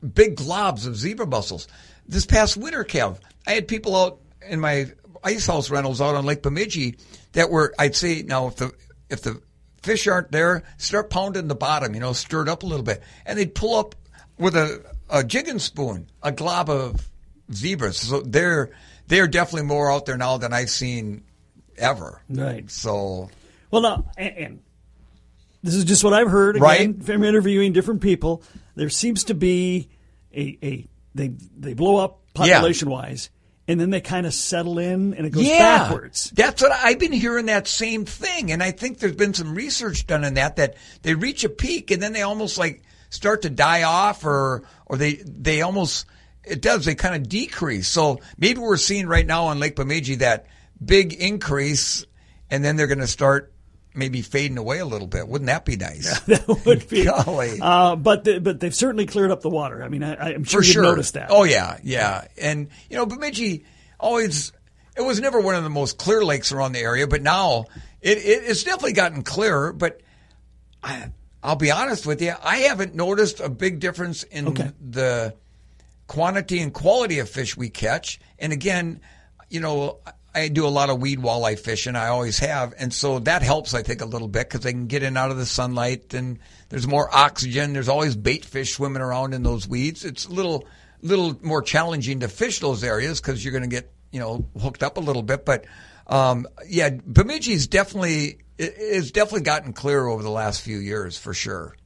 big 0.00 0.36
globs 0.36 0.86
of 0.86 0.96
zebra 0.96 1.26
mussels. 1.26 1.68
This 2.06 2.26
past 2.26 2.56
winter, 2.56 2.84
Kev, 2.84 3.18
I 3.46 3.52
had 3.52 3.68
people 3.68 3.96
out 3.96 4.20
in 4.48 4.60
my 4.60 4.86
ice 5.22 5.46
house 5.46 5.70
rentals 5.70 6.00
out 6.00 6.14
on 6.14 6.24
Lake 6.24 6.42
Bemidji 6.42 6.96
that 7.32 7.50
were, 7.50 7.74
I'd 7.78 7.96
say, 7.96 8.22
now 8.22 8.48
if 8.48 8.56
the 8.56 8.72
if 9.08 9.22
the 9.22 9.40
fish 9.82 10.06
aren't 10.06 10.30
there, 10.30 10.62
start 10.78 11.10
pounding 11.10 11.48
the 11.48 11.54
bottom, 11.54 11.94
you 11.94 12.00
know, 12.00 12.12
stir 12.12 12.42
it 12.42 12.48
up 12.48 12.62
a 12.62 12.66
little 12.66 12.84
bit, 12.84 13.02
and 13.26 13.38
they'd 13.38 13.54
pull 13.54 13.78
up 13.78 13.94
with 14.38 14.56
a 14.56 14.84
a 15.08 15.24
jigging 15.24 15.58
spoon 15.58 16.08
a 16.22 16.32
glob 16.32 16.70
of 16.70 17.08
zebras. 17.52 17.98
So 17.98 18.20
they're 18.20 18.70
they're 19.10 19.28
definitely 19.28 19.66
more 19.66 19.92
out 19.92 20.06
there 20.06 20.16
now 20.16 20.38
than 20.38 20.54
I've 20.54 20.70
seen 20.70 21.24
ever. 21.76 22.22
Right. 22.30 22.70
So 22.70 23.28
Well, 23.70 23.82
no, 23.82 24.06
and, 24.16 24.36
and 24.36 24.62
this 25.62 25.74
is 25.74 25.84
just 25.84 26.02
what 26.02 26.14
I've 26.14 26.30
heard. 26.30 26.56
Again, 26.56 26.66
Right. 26.66 27.02
From 27.04 27.24
interviewing 27.24 27.74
different 27.74 28.00
people, 28.00 28.42
there 28.76 28.88
seems 28.88 29.24
to 29.24 29.34
be 29.34 29.90
a, 30.34 30.58
a 30.62 30.86
they 31.14 31.28
they 31.58 31.74
blow 31.74 31.96
up 31.96 32.20
population 32.32 32.88
wise, 32.88 33.28
and 33.68 33.80
then 33.80 33.90
they 33.90 34.00
kind 34.00 34.26
of 34.26 34.32
settle 34.32 34.78
in, 34.78 35.14
and 35.14 35.26
it 35.26 35.30
goes 35.30 35.44
backwards. 35.48 36.30
That's 36.30 36.62
what 36.62 36.72
I've 36.72 36.98
been 36.98 37.12
hearing 37.12 37.46
that 37.46 37.68
same 37.68 38.04
thing. 38.04 38.52
And 38.52 38.62
I 38.62 38.70
think 38.70 38.98
there's 38.98 39.16
been 39.16 39.34
some 39.34 39.54
research 39.54 40.06
done 40.06 40.24
on 40.24 40.34
that, 40.34 40.56
that 40.56 40.76
they 41.02 41.14
reach 41.14 41.44
a 41.44 41.48
peak 41.48 41.90
and 41.90 42.02
then 42.02 42.12
they 42.12 42.22
almost 42.22 42.58
like 42.58 42.82
start 43.10 43.42
to 43.42 43.50
die 43.50 43.82
off 43.82 44.24
or, 44.24 44.62
or 44.86 44.96
they, 44.96 45.14
they 45.24 45.62
almost, 45.62 46.06
it 46.44 46.62
does, 46.62 46.84
they 46.84 46.94
kind 46.94 47.14
of 47.14 47.28
decrease. 47.28 47.88
So 47.88 48.20
maybe 48.38 48.60
we're 48.60 48.76
seeing 48.76 49.06
right 49.06 49.26
now 49.26 49.46
on 49.46 49.58
Lake 49.60 49.76
Bemidji 49.76 50.16
that 50.16 50.46
big 50.84 51.12
increase 51.12 52.06
and 52.50 52.64
then 52.64 52.76
they're 52.76 52.86
going 52.86 52.98
to 52.98 53.06
start 53.06 53.52
maybe 53.94 54.22
fading 54.22 54.56
away 54.58 54.78
a 54.78 54.86
little 54.86 55.06
bit. 55.06 55.26
Wouldn't 55.28 55.46
that 55.48 55.64
be 55.64 55.76
nice? 55.76 56.18
That 56.26 56.46
would 56.64 56.88
be. 56.88 57.04
Golly. 57.04 57.58
Uh, 57.60 57.96
but 57.96 58.24
the, 58.24 58.38
but 58.40 58.60
they've 58.60 58.74
certainly 58.74 59.06
cleared 59.06 59.30
up 59.30 59.40
the 59.40 59.50
water. 59.50 59.82
I 59.82 59.88
mean, 59.88 60.02
I, 60.02 60.34
I'm 60.34 60.44
sure 60.44 60.60
for 60.60 60.66
you've 60.66 60.72
sure. 60.72 60.82
noticed 60.82 61.14
that. 61.14 61.28
Oh 61.30 61.44
yeah, 61.44 61.78
yeah. 61.82 62.26
And 62.40 62.68
you 62.88 62.96
know, 62.96 63.06
Bemidji 63.06 63.64
always 63.98 64.52
it 64.96 65.02
was 65.02 65.20
never 65.20 65.40
one 65.40 65.54
of 65.54 65.62
the 65.64 65.70
most 65.70 65.98
clear 65.98 66.24
lakes 66.24 66.52
around 66.52 66.72
the 66.72 66.80
area, 66.80 67.06
but 67.06 67.22
now 67.22 67.66
it, 68.00 68.18
it 68.18 68.44
it's 68.46 68.62
definitely 68.64 68.92
gotten 68.92 69.22
clearer. 69.22 69.72
But 69.72 70.00
I, 70.82 71.10
I'll 71.42 71.56
be 71.56 71.70
honest 71.70 72.06
with 72.06 72.22
you, 72.22 72.34
I 72.42 72.58
haven't 72.58 72.94
noticed 72.94 73.40
a 73.40 73.48
big 73.48 73.80
difference 73.80 74.22
in 74.24 74.48
Okay. 74.48 74.70
the 74.80 75.34
quantity 76.10 76.58
and 76.58 76.74
quality 76.74 77.20
of 77.20 77.28
fish 77.30 77.56
we 77.56 77.70
catch. 77.70 78.18
And 78.36 78.52
again, 78.52 79.00
you 79.48 79.60
know, 79.60 79.98
I 80.34 80.48
do 80.48 80.66
a 80.66 80.68
lot 80.68 80.90
of 80.90 80.98
weed 81.00 81.20
walleye 81.20 81.56
fishing. 81.56 81.94
I 81.94 82.08
always 82.08 82.40
have, 82.40 82.74
and 82.76 82.92
so 82.92 83.20
that 83.20 83.42
helps. 83.42 83.74
I 83.74 83.84
think 83.84 84.00
a 84.00 84.06
little 84.06 84.26
bit 84.26 84.48
because 84.48 84.62
they 84.62 84.72
can 84.72 84.88
get 84.88 85.04
in 85.04 85.16
out 85.16 85.30
of 85.30 85.36
the 85.36 85.46
sunlight, 85.46 86.12
and 86.12 86.40
there's 86.68 86.88
more 86.88 87.08
oxygen. 87.14 87.74
There's 87.74 87.88
always 87.88 88.16
bait 88.16 88.44
fish 88.44 88.74
swimming 88.74 89.02
around 89.02 89.34
in 89.34 89.44
those 89.44 89.68
weeds. 89.68 90.04
It's 90.04 90.26
a 90.26 90.32
little, 90.32 90.66
little 91.00 91.38
more 91.42 91.62
challenging 91.62 92.20
to 92.20 92.28
fish 92.28 92.58
those 92.58 92.82
areas 92.82 93.20
because 93.20 93.44
you're 93.44 93.52
going 93.52 93.62
to 93.62 93.68
get, 93.68 93.92
you 94.10 94.18
know, 94.18 94.44
hooked 94.60 94.82
up 94.82 94.96
a 94.96 95.00
little 95.00 95.22
bit. 95.22 95.44
But 95.44 95.66
um, 96.08 96.48
yeah, 96.66 96.90
Bemidji's 96.90 97.68
definitely 97.68 98.38
it- 98.58 98.74
it's 98.76 99.12
definitely 99.12 99.42
gotten 99.42 99.72
clearer 99.74 100.08
over 100.08 100.24
the 100.24 100.30
last 100.30 100.60
few 100.60 100.78
years 100.78 101.16
for 101.16 101.34
sure. 101.34 101.76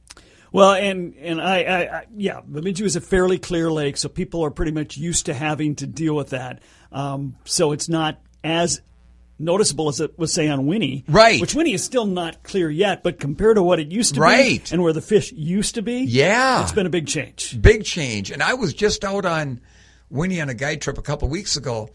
Well, 0.55 0.73
and 0.73 1.15
and 1.17 1.41
I, 1.41 1.63
I, 1.63 1.79
I 1.99 2.05
yeah, 2.15 2.41
Bemidji 2.45 2.85
is 2.85 2.95
a 2.95 3.01
fairly 3.01 3.37
clear 3.37 3.69
lake, 3.71 3.97
so 3.97 4.09
people 4.09 4.43
are 4.45 4.51
pretty 4.51 4.71
much 4.71 4.97
used 4.97 5.27
to 5.27 5.33
having 5.33 5.75
to 5.75 5.87
deal 5.87 6.15
with 6.15 6.29
that. 6.31 6.61
Um, 6.91 7.35
so 7.45 7.71
it's 7.71 7.89
not 7.89 8.21
as 8.43 8.81
noticeable 9.37 9.89
as 9.89 9.99
it 9.99 10.17
was, 10.17 10.31
say, 10.33 10.47
on 10.47 10.65
Winnie, 10.65 11.03
Right. 11.09 11.41
Which 11.41 11.53
Winnie 11.53 11.73
is 11.73 11.83
still 11.83 12.05
not 12.05 12.41
clear 12.43 12.69
yet, 12.69 13.03
but 13.03 13.19
compared 13.19 13.57
to 13.57 13.63
what 13.63 13.81
it 13.81 13.91
used 13.91 14.13
to 14.15 14.21
Right. 14.21 14.63
be 14.63 14.71
and 14.73 14.81
where 14.81 14.93
the 14.93 15.01
fish 15.01 15.33
used 15.33 15.75
to 15.75 15.81
be, 15.81 16.05
Yeah. 16.05 16.63
it's 16.63 16.71
been 16.71 16.85
a 16.85 16.89
big 16.89 17.05
change. 17.07 17.61
big 17.61 17.83
change. 17.83 18.31
And 18.31 18.41
I 18.41 18.53
was 18.53 18.73
just 18.73 19.03
out 19.03 19.25
on 19.25 19.59
Winnie 20.09 20.39
on 20.39 20.47
a 20.47 20.53
guide 20.53 20.79
trip 20.81 20.97
a 20.97 21.01
couple 21.01 21.27
weeks 21.27 21.57
ago, 21.57 21.89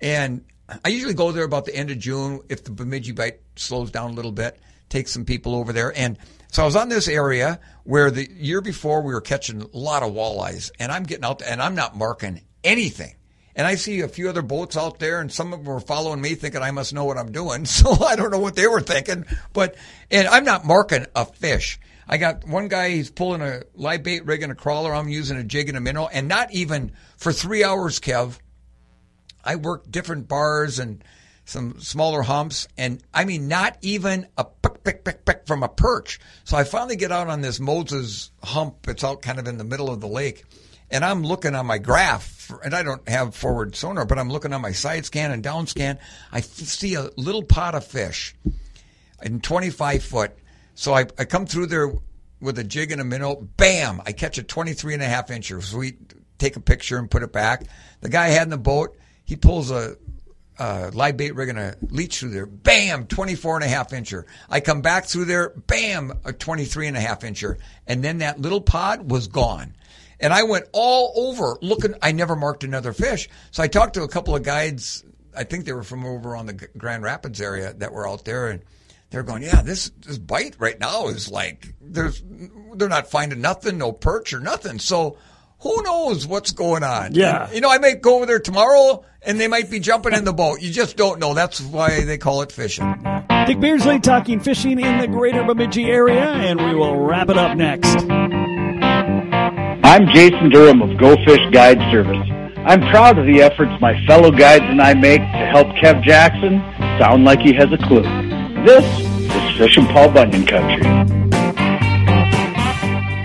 and 0.00 0.44
I 0.84 0.88
usually 0.88 1.14
go 1.14 1.30
there 1.30 1.44
about 1.44 1.66
the 1.66 1.74
end 1.76 1.90
of 1.92 1.98
June 2.00 2.40
if 2.48 2.64
the 2.64 2.72
Bemidji 2.72 3.12
bite 3.12 3.40
slows 3.54 3.92
down 3.92 4.10
a 4.10 4.14
little 4.14 4.32
bit. 4.32 4.58
Take 4.88 5.06
some 5.06 5.24
people 5.24 5.54
over 5.54 5.72
there, 5.72 5.92
and 5.96 6.18
so 6.52 6.62
I 6.62 6.66
was 6.66 6.76
on 6.76 6.90
this 6.90 7.08
area 7.08 7.58
where 7.84 8.10
the 8.10 8.30
year 8.30 8.60
before 8.60 9.00
we 9.00 9.14
were 9.14 9.22
catching 9.22 9.62
a 9.62 9.68
lot 9.72 10.02
of 10.02 10.12
walleyes, 10.12 10.70
and 10.78 10.92
I'm 10.92 11.04
getting 11.04 11.24
out 11.24 11.38
there, 11.38 11.50
and 11.50 11.62
I'm 11.62 11.74
not 11.74 11.96
marking 11.96 12.42
anything. 12.62 13.14
And 13.56 13.66
I 13.66 13.76
see 13.76 14.00
a 14.00 14.08
few 14.08 14.28
other 14.28 14.42
boats 14.42 14.76
out 14.76 14.98
there, 14.98 15.20
and 15.20 15.32
some 15.32 15.54
of 15.54 15.60
them 15.60 15.74
were 15.74 15.80
following 15.80 16.20
me, 16.20 16.34
thinking 16.34 16.60
I 16.60 16.70
must 16.70 16.92
know 16.92 17.04
what 17.04 17.16
I'm 17.16 17.32
doing. 17.32 17.64
So 17.72 18.04
I 18.04 18.16
don't 18.16 18.30
know 18.30 18.38
what 18.38 18.54
they 18.54 18.66
were 18.66 18.82
thinking, 18.82 19.24
but 19.54 19.76
and 20.10 20.28
I'm 20.28 20.44
not 20.44 20.66
marking 20.66 21.06
a 21.16 21.24
fish. 21.24 21.80
I 22.06 22.18
got 22.18 22.46
one 22.46 22.68
guy, 22.68 22.90
he's 22.90 23.10
pulling 23.10 23.40
a 23.40 23.62
live 23.74 24.02
bait 24.02 24.26
rig 24.26 24.42
and 24.42 24.52
a 24.52 24.54
crawler. 24.54 24.94
I'm 24.94 25.08
using 25.08 25.38
a 25.38 25.44
jig 25.44 25.70
and 25.70 25.78
a 25.78 25.80
minnow, 25.80 26.06
and 26.06 26.28
not 26.28 26.52
even 26.52 26.92
for 27.16 27.32
three 27.32 27.64
hours, 27.64 27.98
Kev. 27.98 28.38
I 29.42 29.56
worked 29.56 29.90
different 29.90 30.28
bars 30.28 30.78
and 30.78 31.02
some 31.52 31.78
smaller 31.80 32.22
humps, 32.22 32.66
and 32.76 33.02
I 33.12 33.24
mean, 33.24 33.46
not 33.46 33.76
even 33.82 34.26
a 34.36 34.44
pick, 34.44 34.82
pick, 34.82 35.04
pick, 35.04 35.24
pick 35.24 35.46
from 35.46 35.62
a 35.62 35.68
perch. 35.68 36.18
So 36.44 36.56
I 36.56 36.64
finally 36.64 36.96
get 36.96 37.12
out 37.12 37.28
on 37.28 37.42
this 37.42 37.60
Moses 37.60 38.30
hump. 38.42 38.88
It's 38.88 39.04
out 39.04 39.22
kind 39.22 39.38
of 39.38 39.46
in 39.46 39.58
the 39.58 39.64
middle 39.64 39.90
of 39.90 40.00
the 40.00 40.08
lake, 40.08 40.44
and 40.90 41.04
I'm 41.04 41.22
looking 41.22 41.54
on 41.54 41.66
my 41.66 41.78
graph, 41.78 42.50
and 42.64 42.74
I 42.74 42.82
don't 42.82 43.06
have 43.08 43.34
forward 43.34 43.76
sonar, 43.76 44.04
but 44.04 44.18
I'm 44.18 44.30
looking 44.30 44.52
on 44.52 44.60
my 44.60 44.72
side 44.72 45.04
scan 45.04 45.30
and 45.30 45.42
down 45.42 45.66
scan. 45.66 45.98
I 46.32 46.38
f- 46.38 46.44
see 46.44 46.94
a 46.94 47.10
little 47.16 47.42
pot 47.42 47.74
of 47.74 47.86
fish 47.86 48.34
in 49.22 49.40
25 49.40 50.02
foot. 50.02 50.32
So 50.74 50.94
I, 50.94 51.06
I 51.18 51.24
come 51.24 51.46
through 51.46 51.66
there 51.66 51.92
with 52.40 52.58
a 52.58 52.64
jig 52.64 52.90
and 52.92 53.00
a 53.00 53.04
minnow. 53.04 53.36
Bam! 53.56 54.02
I 54.04 54.12
catch 54.12 54.38
a 54.38 54.42
23 54.42 54.94
and 54.94 55.02
a 55.02 55.06
half 55.06 55.28
incher. 55.28 55.62
So 55.62 55.78
we 55.78 55.96
take 56.38 56.56
a 56.56 56.60
picture 56.60 56.98
and 56.98 57.10
put 57.10 57.22
it 57.22 57.32
back. 57.32 57.64
The 58.00 58.08
guy 58.08 58.28
had 58.28 58.44
in 58.44 58.50
the 58.50 58.58
boat, 58.58 58.96
he 59.24 59.36
pulls 59.36 59.70
a, 59.70 59.96
a 60.58 60.90
live 60.92 61.16
bait 61.16 61.34
rig 61.34 61.48
and 61.48 61.58
a 61.58 61.76
leech 61.90 62.18
through 62.18 62.30
there. 62.30 62.46
Bam! 62.46 63.06
24 63.06 63.56
and 63.56 63.64
a 63.64 63.68
half 63.68 63.90
incher. 63.90 64.24
I 64.48 64.60
come 64.60 64.82
back 64.82 65.06
through 65.06 65.26
there. 65.26 65.50
Bam! 65.50 66.12
A 66.24 66.32
23 66.32 66.88
and 66.88 66.96
a 66.96 67.00
half 67.00 67.20
incher. 67.20 67.58
And 67.86 68.02
then 68.02 68.18
that 68.18 68.40
little 68.40 68.60
pod 68.60 69.10
was 69.10 69.28
gone. 69.28 69.74
And 70.20 70.32
I 70.32 70.44
went 70.44 70.66
all 70.72 71.12
over 71.16 71.58
looking. 71.62 71.94
I 72.00 72.12
never 72.12 72.36
marked 72.36 72.62
another 72.62 72.92
fish. 72.92 73.28
So 73.50 73.62
I 73.62 73.68
talked 73.68 73.94
to 73.94 74.04
a 74.04 74.08
couple 74.08 74.36
of 74.36 74.44
guides. 74.44 75.04
I 75.36 75.44
think 75.44 75.64
they 75.64 75.72
were 75.72 75.82
from 75.82 76.04
over 76.04 76.36
on 76.36 76.46
the 76.46 76.52
Grand 76.52 77.02
Rapids 77.02 77.40
area 77.40 77.72
that 77.74 77.92
were 77.92 78.08
out 78.08 78.24
there, 78.24 78.48
and 78.48 78.62
they're 79.10 79.24
going, 79.24 79.42
"Yeah, 79.42 79.62
this 79.62 79.90
this 80.06 80.18
bite 80.18 80.54
right 80.58 80.78
now 80.78 81.08
is 81.08 81.28
like 81.28 81.74
there's 81.80 82.22
they're 82.74 82.88
not 82.88 83.10
finding 83.10 83.40
nothing, 83.40 83.78
no 83.78 83.90
perch 83.90 84.32
or 84.32 84.38
nothing." 84.38 84.78
So 84.78 85.16
who 85.62 85.82
knows 85.82 86.26
what's 86.26 86.50
going 86.50 86.82
on? 86.82 87.14
Yeah. 87.14 87.44
And, 87.44 87.54
you 87.54 87.60
know, 87.60 87.70
I 87.70 87.78
might 87.78 88.02
go 88.02 88.16
over 88.16 88.26
there 88.26 88.40
tomorrow, 88.40 89.04
and 89.22 89.38
they 89.38 89.46
might 89.46 89.70
be 89.70 89.78
jumping 89.78 90.12
in 90.12 90.24
the 90.24 90.32
boat. 90.32 90.60
You 90.60 90.72
just 90.72 90.96
don't 90.96 91.20
know. 91.20 91.34
That's 91.34 91.60
why 91.60 92.04
they 92.04 92.18
call 92.18 92.42
it 92.42 92.50
fishing. 92.50 92.92
Dick 93.46 93.60
Beardsley 93.60 94.00
talking 94.00 94.40
fishing 94.40 94.80
in 94.80 94.98
the 94.98 95.06
greater 95.06 95.44
Bemidji 95.44 95.84
area, 95.84 96.24
and 96.24 96.60
we 96.60 96.74
will 96.74 96.96
wrap 96.96 97.28
it 97.28 97.38
up 97.38 97.56
next. 97.56 97.96
I'm 99.84 100.08
Jason 100.08 100.50
Durham 100.50 100.82
of 100.82 100.98
Go 100.98 101.16
Fish 101.24 101.40
Guide 101.52 101.78
Service. 101.92 102.28
I'm 102.64 102.80
proud 102.90 103.18
of 103.18 103.26
the 103.26 103.42
efforts 103.42 103.72
my 103.80 104.04
fellow 104.06 104.30
guides 104.30 104.64
and 104.64 104.80
I 104.80 104.94
make 104.94 105.20
to 105.20 105.46
help 105.52 105.66
Kev 105.76 106.02
Jackson 106.02 106.60
sound 106.98 107.24
like 107.24 107.40
he 107.40 107.52
has 107.54 107.72
a 107.72 107.78
clue. 107.78 108.02
This 108.64 108.84
It's 109.34 109.58
fishing 109.58 109.86
Paul 109.86 110.10
Bunyan 110.10 110.46
country. 110.46 111.21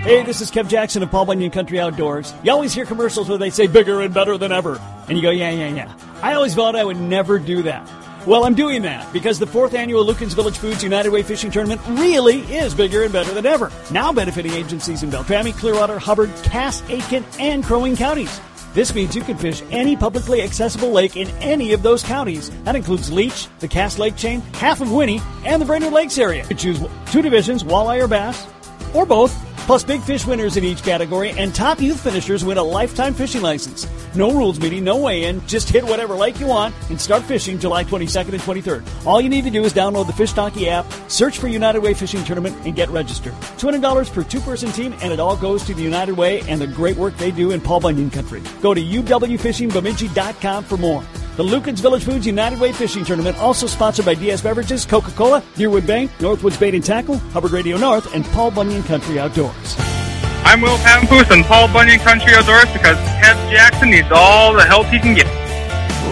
Hey, 0.08 0.24
this 0.24 0.40
is 0.40 0.50
Kev 0.50 0.70
Jackson 0.70 1.04
of 1.04 1.12
Paul 1.12 1.26
Bunyan 1.26 1.52
Country 1.52 1.82
Outdoors. 1.82 2.34
You 2.42 2.54
always 2.54 2.74
hear 2.74 2.86
commercials 2.86 3.28
where 3.28 3.38
they 3.38 3.50
say 3.50 3.68
bigger 3.68 4.00
and 4.00 4.14
better 4.14 4.38
than 4.38 4.54
ever. 4.54 4.80
And 5.10 5.18
you 5.18 5.22
go, 5.22 5.32
yeah, 5.32 5.50
yeah, 5.50 5.68
yeah. 5.68 5.94
I 6.22 6.34
always 6.34 6.56
thought 6.56 6.78
I 6.78 6.86
would 6.86 6.96
never 6.96 7.38
do 7.38 7.62
that. 7.64 7.86
Well, 8.26 8.46
I'm 8.46 8.56
doing 8.56 8.84
that 8.84 9.12
because 9.12 9.38
the 9.38 9.46
fourth 9.46 9.74
annual 9.74 10.06
Lueken's 10.06 10.34
Village 10.34 10.60
Foods 10.60 10.82
United 10.82 11.10
Way 11.10 11.24
Fishing 11.24 11.52
Tournament 11.52 11.82
really 11.90 12.40
is 12.56 12.74
bigger 12.74 13.04
and 13.04 13.12
better 13.12 13.34
than 13.34 13.46
ever. 13.46 13.70
Now 13.92 14.14
benefiting 14.14 14.54
agencies 14.54 15.04
in 15.04 15.10
Beltrami, 15.10 15.52
Clearwater, 15.52 16.00
Hubbard, 16.00 16.34
Cass, 16.42 16.80
Aitkin, 16.84 17.26
and 17.38 17.62
Crow 17.62 17.82
Wing 17.82 17.98
counties. 17.98 18.40
This 18.74 18.96
means 18.96 19.14
you 19.14 19.24
can 19.24 19.38
fish 19.38 19.62
any 19.72 19.98
publicly 19.98 20.42
accessible 20.42 20.92
lake 20.92 21.18
in 21.18 21.28
any 21.42 21.74
of 21.74 21.84
those 21.84 22.02
counties. 22.02 22.50
That 22.64 22.78
includes 22.78 23.12
Leech, 23.12 23.50
the 23.60 23.68
Cass 23.68 24.00
Lake 24.00 24.16
chain, 24.16 24.40
half 24.54 24.80
of 24.80 24.90
Winnie, 24.90 25.20
and 25.44 25.62
the 25.62 25.66
Brainerd 25.66 25.92
Lakes 25.92 26.18
area. 26.18 26.46
You 26.50 26.56
choose 26.56 26.82
two 27.12 27.22
divisions, 27.22 27.66
walleye 27.66 28.02
or 28.02 28.08
bass, 28.08 28.48
or 28.94 29.06
both. 29.06 29.47
Plus, 29.68 29.84
big 29.84 30.02
fish 30.02 30.26
winners 30.26 30.56
in 30.56 30.64
each 30.64 30.82
category, 30.82 31.32
and 31.32 31.54
top 31.54 31.82
youth 31.82 32.00
finishers 32.00 32.46
win 32.46 32.58
a 32.58 32.64
lifetime 32.64 33.14
fishing 33.14 33.42
license. 33.42 33.86
No 34.16 34.32
rules 34.32 34.62
meeting, 34.62 34.86
no 34.86 34.96
weigh 34.96 35.26
in. 35.26 35.46
Just 35.46 35.68
hit 35.68 35.84
whatever 35.84 36.16
lake 36.16 36.40
you 36.40 36.48
want 36.48 36.74
and 36.90 37.00
start 37.00 37.22
fishing 37.24 37.60
July 37.60 37.84
22nd 37.84 38.32
and 38.32 38.42
23rd. 38.42 39.06
All 39.06 39.20
you 39.20 39.28
need 39.28 39.44
to 39.44 39.52
do 39.52 39.66
is 39.66 39.74
download 39.74 40.08
the 40.08 40.14
Fish 40.14 40.32
Donkey 40.32 40.70
app, 40.70 40.86
search 41.10 41.38
for 41.38 41.50
United 41.50 41.82
Way 41.82 41.94
Fishing 41.94 42.24
Tournament, 42.24 42.56
and 42.66 42.78
get 42.78 42.88
registered. 42.90 43.34
$200 43.58 44.14
per 44.14 44.24
two 44.24 44.40
person 44.40 44.72
team, 44.72 44.96
and 45.04 45.12
it 45.12 45.20
all 45.20 45.36
goes 45.36 45.66
to 45.66 45.74
the 45.74 45.84
United 45.84 46.16
Way 46.16 46.40
and 46.50 46.62
the 46.62 46.68
great 46.68 46.96
work 46.96 47.18
they 47.18 47.32
do 47.32 47.52
in 47.52 47.60
Paul 47.60 47.82
Bunyan 47.82 48.10
Country. 48.10 48.42
Go 48.62 48.74
to 48.74 48.82
uwfishingbemidji.com 48.82 50.64
for 50.64 50.78
more. 50.78 51.04
The 51.36 51.44
Lueken's 51.44 51.82
Village 51.82 52.04
Foods 52.04 52.26
United 52.26 52.60
Way 52.60 52.72
Fishing 52.72 53.06
Tournament, 53.06 53.38
also 53.38 53.68
sponsored 53.68 54.06
by 54.06 54.16
DS 54.16 54.42
Beverages, 54.42 54.88
Coca 54.88 55.12
Cola, 55.12 55.44
Deerwood 55.54 55.86
Bank, 55.86 56.10
Northwoods 56.18 56.60
Bait 56.60 56.74
and 56.74 56.84
Tackle, 56.84 57.18
Hubbard 57.18 57.52
Radio 57.52 57.78
North, 57.78 58.16
and 58.16 58.26
Paul 58.26 58.50
Bunyan 58.50 58.82
Country 58.82 59.20
Outdoors. 59.58 59.76
I'm 60.46 60.62
Will 60.62 60.78
Pampoose 60.78 61.32
and 61.32 61.44
Paul 61.46 61.68
Bunyan 61.74 62.00
Country 62.00 62.34
Outdoors 62.34 62.72
because 62.72 62.98
Kev 62.98 63.52
Jackson 63.52 63.90
needs 63.90 64.08
all 64.12 64.54
the 64.54 64.64
help 64.64 64.88
he 64.88 65.00
can 65.00 65.14
get. 65.14 65.26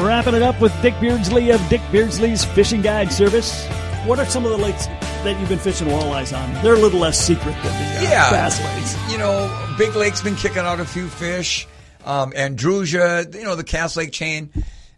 Wrapping 0.03 0.35
it 0.35 0.41
up 0.41 0.59
with 0.59 0.73
Dick 0.81 0.93
Beardsley 0.99 1.51
of 1.51 1.67
Dick 1.69 1.81
Beardsley's 1.91 2.43
Fishing 2.43 2.81
Guide 2.81 3.11
Service. 3.11 3.65
What 4.05 4.19
are 4.19 4.25
some 4.25 4.45
of 4.45 4.51
the 4.51 4.57
lakes 4.57 4.87
that 4.87 5.39
you've 5.39 5.49
been 5.49 5.59
fishing 5.59 5.87
walleyes 5.87 6.37
on? 6.37 6.53
They're 6.63 6.75
a 6.75 6.79
little 6.79 6.99
less 6.99 7.19
secret 7.19 7.53
than 7.53 7.63
the 7.63 7.99
uh, 7.99 8.01
yeah, 8.03 8.29
bass 8.29 8.61
lakes. 8.61 9.11
You 9.11 9.17
know, 9.17 9.75
Big 9.77 9.95
Lake's 9.95 10.21
been 10.21 10.35
kicking 10.35 10.59
out 10.59 10.79
a 10.79 10.85
few 10.85 11.07
fish. 11.07 11.67
Um, 12.03 12.31
Andrusia, 12.33 13.33
you 13.33 13.43
know, 13.43 13.55
the 13.55 13.63
Cass 13.63 13.95
Lake 13.97 14.11
chain. 14.11 14.51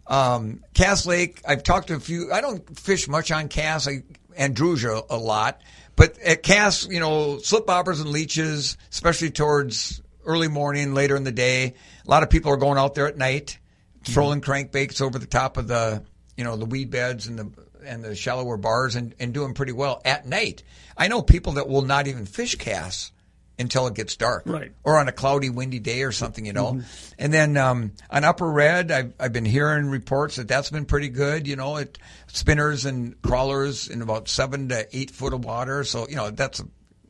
Um, 0.06 0.62
Cass 0.74 1.06
Lake, 1.06 1.40
I've 1.46 1.62
talked 1.62 1.88
to 1.88 1.94
a 1.94 2.00
few. 2.00 2.32
I 2.32 2.40
don't 2.40 2.78
fish 2.78 3.08
much 3.08 3.30
on 3.30 3.48
Cass. 3.48 3.88
I 3.88 4.02
Andrusia 4.38 5.04
a 5.10 5.16
lot, 5.16 5.60
but 5.98 6.16
at 6.20 6.44
casts, 6.44 6.86
you 6.88 7.00
know, 7.00 7.38
slip 7.38 7.66
bobbers 7.66 8.00
and 8.00 8.10
leeches, 8.10 8.78
especially 8.90 9.30
towards 9.30 10.00
early 10.24 10.46
morning, 10.46 10.94
later 10.94 11.16
in 11.16 11.24
the 11.24 11.32
day. 11.32 11.74
A 12.06 12.10
lot 12.10 12.22
of 12.22 12.30
people 12.30 12.52
are 12.52 12.56
going 12.56 12.78
out 12.78 12.94
there 12.94 13.08
at 13.08 13.18
night, 13.18 13.58
mm-hmm. 14.02 14.12
trolling 14.12 14.40
crankbaits 14.40 15.02
over 15.02 15.18
the 15.18 15.26
top 15.26 15.56
of 15.56 15.66
the, 15.66 16.04
you 16.36 16.44
know, 16.44 16.56
the 16.56 16.64
weed 16.64 16.90
beds 16.90 17.26
and 17.26 17.38
the 17.38 17.50
and 17.84 18.04
the 18.04 18.14
shallower 18.14 18.56
bars 18.56 18.94
and, 18.94 19.14
and 19.18 19.34
doing 19.34 19.54
pretty 19.54 19.72
well 19.72 20.00
at 20.04 20.26
night. 20.26 20.62
I 20.96 21.08
know 21.08 21.20
people 21.20 21.54
that 21.54 21.68
will 21.68 21.82
not 21.82 22.06
even 22.06 22.26
fish 22.26 22.54
Cass 22.54 23.12
until 23.58 23.86
it 23.86 23.94
gets 23.94 24.16
dark, 24.16 24.44
Right. 24.46 24.72
Or 24.84 24.98
on 24.98 25.08
a 25.08 25.12
cloudy, 25.12 25.50
windy 25.50 25.78
day 25.80 26.02
or 26.02 26.12
something, 26.12 26.46
you 26.46 26.52
know. 26.52 26.80
And 27.18 27.32
then 27.32 27.56
um, 27.56 27.92
on 28.10 28.24
Upper 28.24 28.48
Red, 28.50 28.90
I've 28.90 29.14
I've 29.18 29.32
been 29.32 29.44
hearing 29.44 29.86
reports 29.86 30.36
that 30.36 30.48
that's 30.48 30.70
been 30.70 30.84
pretty 30.84 31.08
good. 31.08 31.46
You 31.46 31.56
know, 31.56 31.76
it 31.76 31.98
spinners 32.28 32.84
and 32.84 33.20
crawlers 33.22 33.88
in 33.88 34.02
about 34.02 34.28
seven 34.28 34.68
to 34.68 34.96
eight 34.96 35.10
foot 35.10 35.32
of 35.32 35.44
water. 35.44 35.84
So 35.84 36.08
you 36.08 36.16
know 36.16 36.30
that's 36.30 36.60
a 36.60 36.64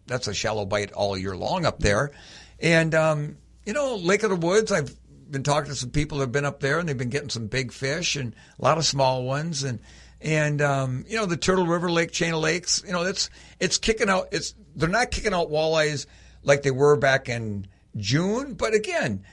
that's 0.06 0.26
a 0.26 0.34
shallow 0.34 0.64
bite 0.64 0.92
all 0.92 1.16
year 1.16 1.36
long 1.36 1.66
up 1.66 1.80
there. 1.80 2.12
And 2.60 2.94
um, 2.94 3.36
you 3.66 3.72
know, 3.72 3.96
Lake 3.96 4.22
of 4.22 4.30
the 4.30 4.36
Woods, 4.36 4.72
I've 4.72 4.94
been 5.30 5.42
talking 5.42 5.70
to 5.70 5.76
some 5.76 5.90
people 5.90 6.18
that 6.18 6.24
have 6.24 6.32
been 6.32 6.46
up 6.46 6.60
there 6.60 6.78
and 6.78 6.88
they've 6.88 6.96
been 6.96 7.10
getting 7.10 7.28
some 7.28 7.48
big 7.48 7.70
fish 7.72 8.16
and 8.16 8.34
a 8.58 8.64
lot 8.64 8.78
of 8.78 8.86
small 8.86 9.24
ones 9.24 9.62
and 9.62 9.80
and 10.20 10.60
um, 10.62 11.04
you 11.06 11.16
know 11.16 11.26
the 11.26 11.36
Turtle 11.36 11.66
River 11.66 11.90
Lake 11.90 12.10
chain 12.10 12.34
of 12.34 12.40
lakes. 12.40 12.82
You 12.84 12.92
know, 12.92 13.02
it's 13.02 13.30
it's 13.60 13.78
kicking 13.78 14.08
out. 14.08 14.28
It's 14.32 14.54
they're 14.74 14.88
not 14.88 15.10
kicking 15.10 15.32
out 15.34 15.50
walleyes 15.50 16.06
like 16.42 16.62
they 16.62 16.70
were 16.70 16.96
back 16.96 17.28
in 17.28 17.66
June, 17.96 18.54
but 18.54 18.74
again, 18.74 19.24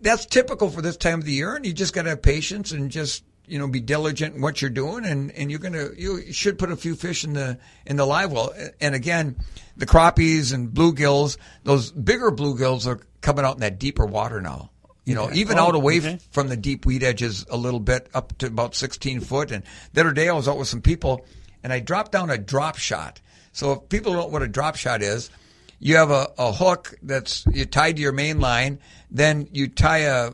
that's 0.00 0.26
typical 0.26 0.70
for 0.70 0.82
this 0.82 0.96
time 0.96 1.20
of 1.20 1.24
the 1.24 1.32
year, 1.32 1.56
and 1.56 1.66
you 1.66 1.72
just 1.72 1.94
got 1.94 2.02
to 2.02 2.10
have 2.10 2.22
patience 2.22 2.72
and 2.72 2.90
just 2.90 3.24
you 3.46 3.58
know 3.58 3.68
be 3.68 3.80
diligent 3.80 4.34
in 4.34 4.40
what 4.42 4.60
you're 4.60 4.70
doing, 4.70 5.04
and 5.04 5.30
and 5.32 5.50
you're 5.50 5.60
gonna 5.60 5.88
you 5.96 6.32
should 6.32 6.58
put 6.58 6.70
a 6.70 6.76
few 6.76 6.94
fish 6.94 7.24
in 7.24 7.32
the 7.32 7.58
in 7.86 7.96
the 7.96 8.06
live 8.06 8.32
well. 8.32 8.52
And 8.80 8.94
again, 8.94 9.36
the 9.76 9.86
crappies 9.86 10.52
and 10.52 10.70
bluegills, 10.70 11.38
those 11.64 11.90
bigger 11.92 12.30
bluegills 12.30 12.86
are 12.86 13.00
coming 13.20 13.44
out 13.44 13.54
in 13.54 13.60
that 13.60 13.78
deeper 13.78 14.04
water 14.04 14.40
now. 14.40 14.70
You 15.04 15.14
know, 15.14 15.30
even 15.32 15.58
Oh, 15.58 15.68
out 15.68 15.74
away 15.76 15.98
okay. 15.98 16.18
from 16.32 16.48
the 16.48 16.56
deep 16.56 16.84
weed 16.84 17.04
edges 17.04 17.46
a 17.48 17.56
little 17.56 17.78
bit, 17.78 18.08
up 18.12 18.36
to 18.38 18.46
about 18.46 18.74
16 18.74 19.20
foot. 19.20 19.52
And 19.52 19.62
the 19.92 20.00
other 20.00 20.12
day 20.12 20.28
I 20.28 20.32
was 20.32 20.48
out 20.48 20.58
with 20.58 20.66
some 20.66 20.82
people, 20.82 21.24
and 21.62 21.72
I 21.72 21.78
dropped 21.78 22.10
down 22.10 22.28
a 22.28 22.36
drop 22.36 22.76
shot. 22.76 23.20
So 23.52 23.72
if 23.72 23.88
people 23.88 24.12
don't 24.12 24.22
know 24.22 24.28
what 24.32 24.42
a 24.42 24.48
drop 24.48 24.74
shot 24.74 25.02
is, 25.02 25.30
you 25.78 25.96
have 25.96 26.10
a, 26.10 26.28
a 26.38 26.52
hook 26.52 26.94
that's 27.02 27.44
you 27.52 27.66
tied 27.66 27.96
to 27.96 28.02
your 28.02 28.12
main 28.12 28.40
line, 28.40 28.80
then 29.10 29.48
you 29.52 29.68
tie 29.68 29.98
a, 29.98 30.32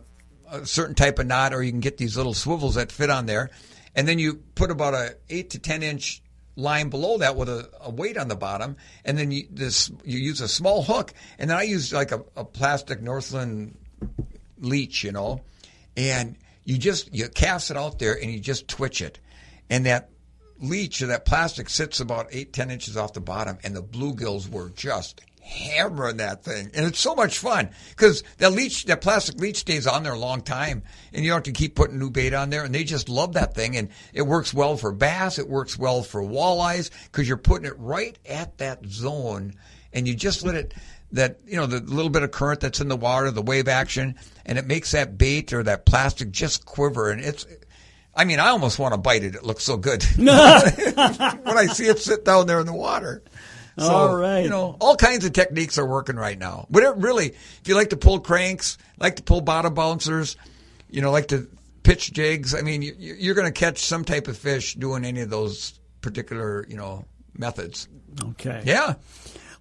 a 0.50 0.66
certain 0.66 0.94
type 0.94 1.18
of 1.18 1.26
knot, 1.26 1.52
or 1.52 1.62
you 1.62 1.70
can 1.70 1.80
get 1.80 1.96
these 1.96 2.16
little 2.16 2.34
swivels 2.34 2.76
that 2.76 2.92
fit 2.92 3.10
on 3.10 3.26
there, 3.26 3.50
and 3.94 4.06
then 4.06 4.18
you 4.18 4.42
put 4.54 4.70
about 4.70 4.94
a 4.94 5.16
eight 5.28 5.50
to 5.50 5.58
ten 5.58 5.82
inch 5.82 6.22
line 6.54 6.90
below 6.90 7.18
that 7.18 7.34
with 7.34 7.48
a, 7.48 7.70
a 7.80 7.90
weight 7.90 8.18
on 8.18 8.28
the 8.28 8.36
bottom, 8.36 8.76
and 9.04 9.18
then 9.18 9.30
you 9.30 9.46
this 9.50 9.90
you 10.04 10.18
use 10.18 10.40
a 10.40 10.48
small 10.48 10.82
hook, 10.82 11.12
and 11.38 11.50
then 11.50 11.56
I 11.56 11.62
use 11.62 11.92
like 11.92 12.12
a, 12.12 12.22
a 12.36 12.44
plastic 12.44 13.02
Northland 13.02 13.76
leech, 14.58 15.02
you 15.02 15.12
know, 15.12 15.40
and 15.96 16.36
you 16.64 16.78
just 16.78 17.14
you 17.14 17.28
cast 17.28 17.70
it 17.70 17.76
out 17.76 17.98
there 17.98 18.14
and 18.14 18.30
you 18.30 18.38
just 18.38 18.68
twitch 18.68 19.02
it, 19.02 19.18
and 19.68 19.86
that 19.86 20.10
leech 20.60 21.02
or 21.02 21.06
that 21.06 21.24
plastic 21.24 21.68
sits 21.68 21.98
about 21.98 22.28
eight 22.30 22.52
ten 22.52 22.70
inches 22.70 22.96
off 22.96 23.12
the 23.12 23.20
bottom, 23.20 23.58
and 23.64 23.74
the 23.74 23.82
bluegills 23.82 24.48
were 24.48 24.70
just 24.70 25.20
hammering 25.42 26.18
that 26.18 26.44
thing, 26.44 26.70
and 26.74 26.86
it's 26.86 27.00
so 27.00 27.14
much 27.14 27.38
fun 27.38 27.70
because 27.90 28.22
that 28.38 28.52
leech, 28.52 28.84
that 28.84 29.00
plastic 29.00 29.40
leech, 29.40 29.58
stays 29.58 29.86
on 29.86 30.02
there 30.02 30.14
a 30.14 30.18
long 30.18 30.40
time, 30.40 30.82
and 31.12 31.24
you 31.24 31.30
don't 31.30 31.46
have 31.46 31.54
to 31.54 31.58
keep 31.58 31.74
putting 31.74 31.98
new 31.98 32.10
bait 32.10 32.32
on 32.32 32.50
there, 32.50 32.64
and 32.64 32.74
they 32.74 32.84
just 32.84 33.08
love 33.08 33.34
that 33.34 33.54
thing, 33.54 33.76
and 33.76 33.88
it 34.12 34.22
works 34.22 34.54
well 34.54 34.76
for 34.76 34.92
bass, 34.92 35.38
it 35.38 35.48
works 35.48 35.78
well 35.78 36.02
for 36.02 36.22
walleyes 36.22 36.90
because 37.04 37.28
you're 37.28 37.36
putting 37.36 37.66
it 37.66 37.78
right 37.78 38.18
at 38.26 38.58
that 38.58 38.86
zone, 38.86 39.54
and 39.92 40.08
you 40.08 40.14
just 40.14 40.44
let 40.44 40.54
it 40.54 40.74
that 41.12 41.38
you 41.46 41.56
know 41.56 41.66
the 41.66 41.80
little 41.80 42.10
bit 42.10 42.22
of 42.22 42.30
current 42.30 42.60
that's 42.60 42.80
in 42.80 42.88
the 42.88 42.96
water, 42.96 43.30
the 43.30 43.42
wave 43.42 43.68
action, 43.68 44.16
and 44.44 44.58
it 44.58 44.66
makes 44.66 44.92
that 44.92 45.16
bait 45.16 45.52
or 45.52 45.62
that 45.62 45.86
plastic 45.86 46.30
just 46.30 46.64
quiver, 46.64 47.10
and 47.10 47.20
it's. 47.20 47.46
I 48.14 48.26
mean, 48.26 48.40
I 48.40 48.48
almost 48.48 48.78
want 48.78 48.92
to 48.92 48.98
bite 48.98 49.24
it. 49.24 49.34
It 49.34 49.42
looks 49.42 49.64
so 49.64 49.78
good 49.78 50.02
when 50.16 50.28
I 50.28 51.66
see 51.72 51.86
it 51.86 51.98
sit 51.98 52.26
down 52.26 52.46
there 52.46 52.60
in 52.60 52.66
the 52.66 52.74
water. 52.74 53.22
So, 53.78 53.90
All 53.90 54.14
right. 54.14 54.40
you 54.44 54.50
know, 54.50 54.76
all 54.80 54.96
kinds 54.96 55.24
of 55.24 55.32
techniques 55.32 55.78
are 55.78 55.86
working 55.86 56.16
right 56.16 56.38
now. 56.38 56.66
But 56.70 57.00
really, 57.00 57.28
if 57.28 57.62
you 57.66 57.74
like 57.74 57.90
to 57.90 57.96
pull 57.96 58.20
cranks, 58.20 58.76
like 58.98 59.16
to 59.16 59.22
pull 59.22 59.40
bottom 59.40 59.72
bouncers, 59.74 60.36
you 60.90 61.00
know, 61.00 61.10
like 61.10 61.28
to 61.28 61.48
pitch 61.82 62.12
jigs, 62.12 62.54
I 62.54 62.60
mean, 62.62 62.82
you, 62.82 62.94
you're 62.98 63.34
going 63.34 63.50
to 63.50 63.58
catch 63.58 63.78
some 63.78 64.04
type 64.04 64.28
of 64.28 64.36
fish 64.36 64.74
doing 64.74 65.04
any 65.04 65.22
of 65.22 65.30
those 65.30 65.78
particular, 66.02 66.66
you 66.68 66.76
know, 66.76 67.06
methods. 67.36 67.88
Okay. 68.22 68.62
Yeah. 68.66 68.94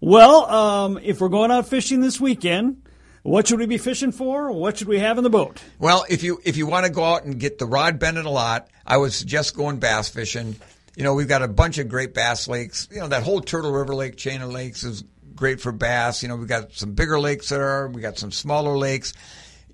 Well, 0.01 0.45
um, 0.49 0.99
if 1.01 1.21
we're 1.21 1.29
going 1.29 1.51
out 1.51 1.67
fishing 1.67 2.01
this 2.01 2.19
weekend, 2.19 2.81
what 3.23 3.47
should 3.47 3.59
we 3.59 3.67
be 3.67 3.77
fishing 3.77 4.11
for? 4.11 4.51
What 4.51 4.77
should 4.77 4.87
we 4.87 4.99
have 4.99 5.17
in 5.17 5.23
the 5.23 5.29
boat? 5.29 5.61
Well, 5.77 6.05
if 6.09 6.23
you 6.23 6.41
if 6.43 6.57
you 6.57 6.65
want 6.65 6.87
to 6.87 6.91
go 6.91 7.03
out 7.03 7.23
and 7.23 7.39
get 7.39 7.59
the 7.59 7.67
rod 7.67 7.99
bended 7.99 8.25
a 8.25 8.29
lot, 8.29 8.67
I 8.85 8.97
would 8.97 9.13
suggest 9.13 9.55
going 9.55 9.77
bass 9.77 10.09
fishing. 10.09 10.55
You 10.95 11.03
know, 11.03 11.13
we've 11.13 11.27
got 11.27 11.41
a 11.41 11.47
bunch 11.47 11.77
of 11.77 11.87
great 11.87 12.13
bass 12.13 12.47
lakes. 12.47 12.87
You 12.91 12.99
know, 12.99 13.07
that 13.07 13.23
whole 13.23 13.41
Turtle 13.41 13.71
River 13.71 13.95
Lake 13.95 14.17
chain 14.17 14.41
of 14.41 14.51
lakes 14.51 14.83
is 14.83 15.03
great 15.35 15.61
for 15.61 15.71
bass. 15.71 16.21
You 16.21 16.29
know, 16.29 16.35
we've 16.35 16.47
got 16.47 16.73
some 16.73 16.93
bigger 16.93 17.19
lakes 17.19 17.49
there. 17.49 17.87
We 17.87 18.01
got 18.01 18.17
some 18.17 18.31
smaller 18.31 18.77
lakes. 18.77 19.13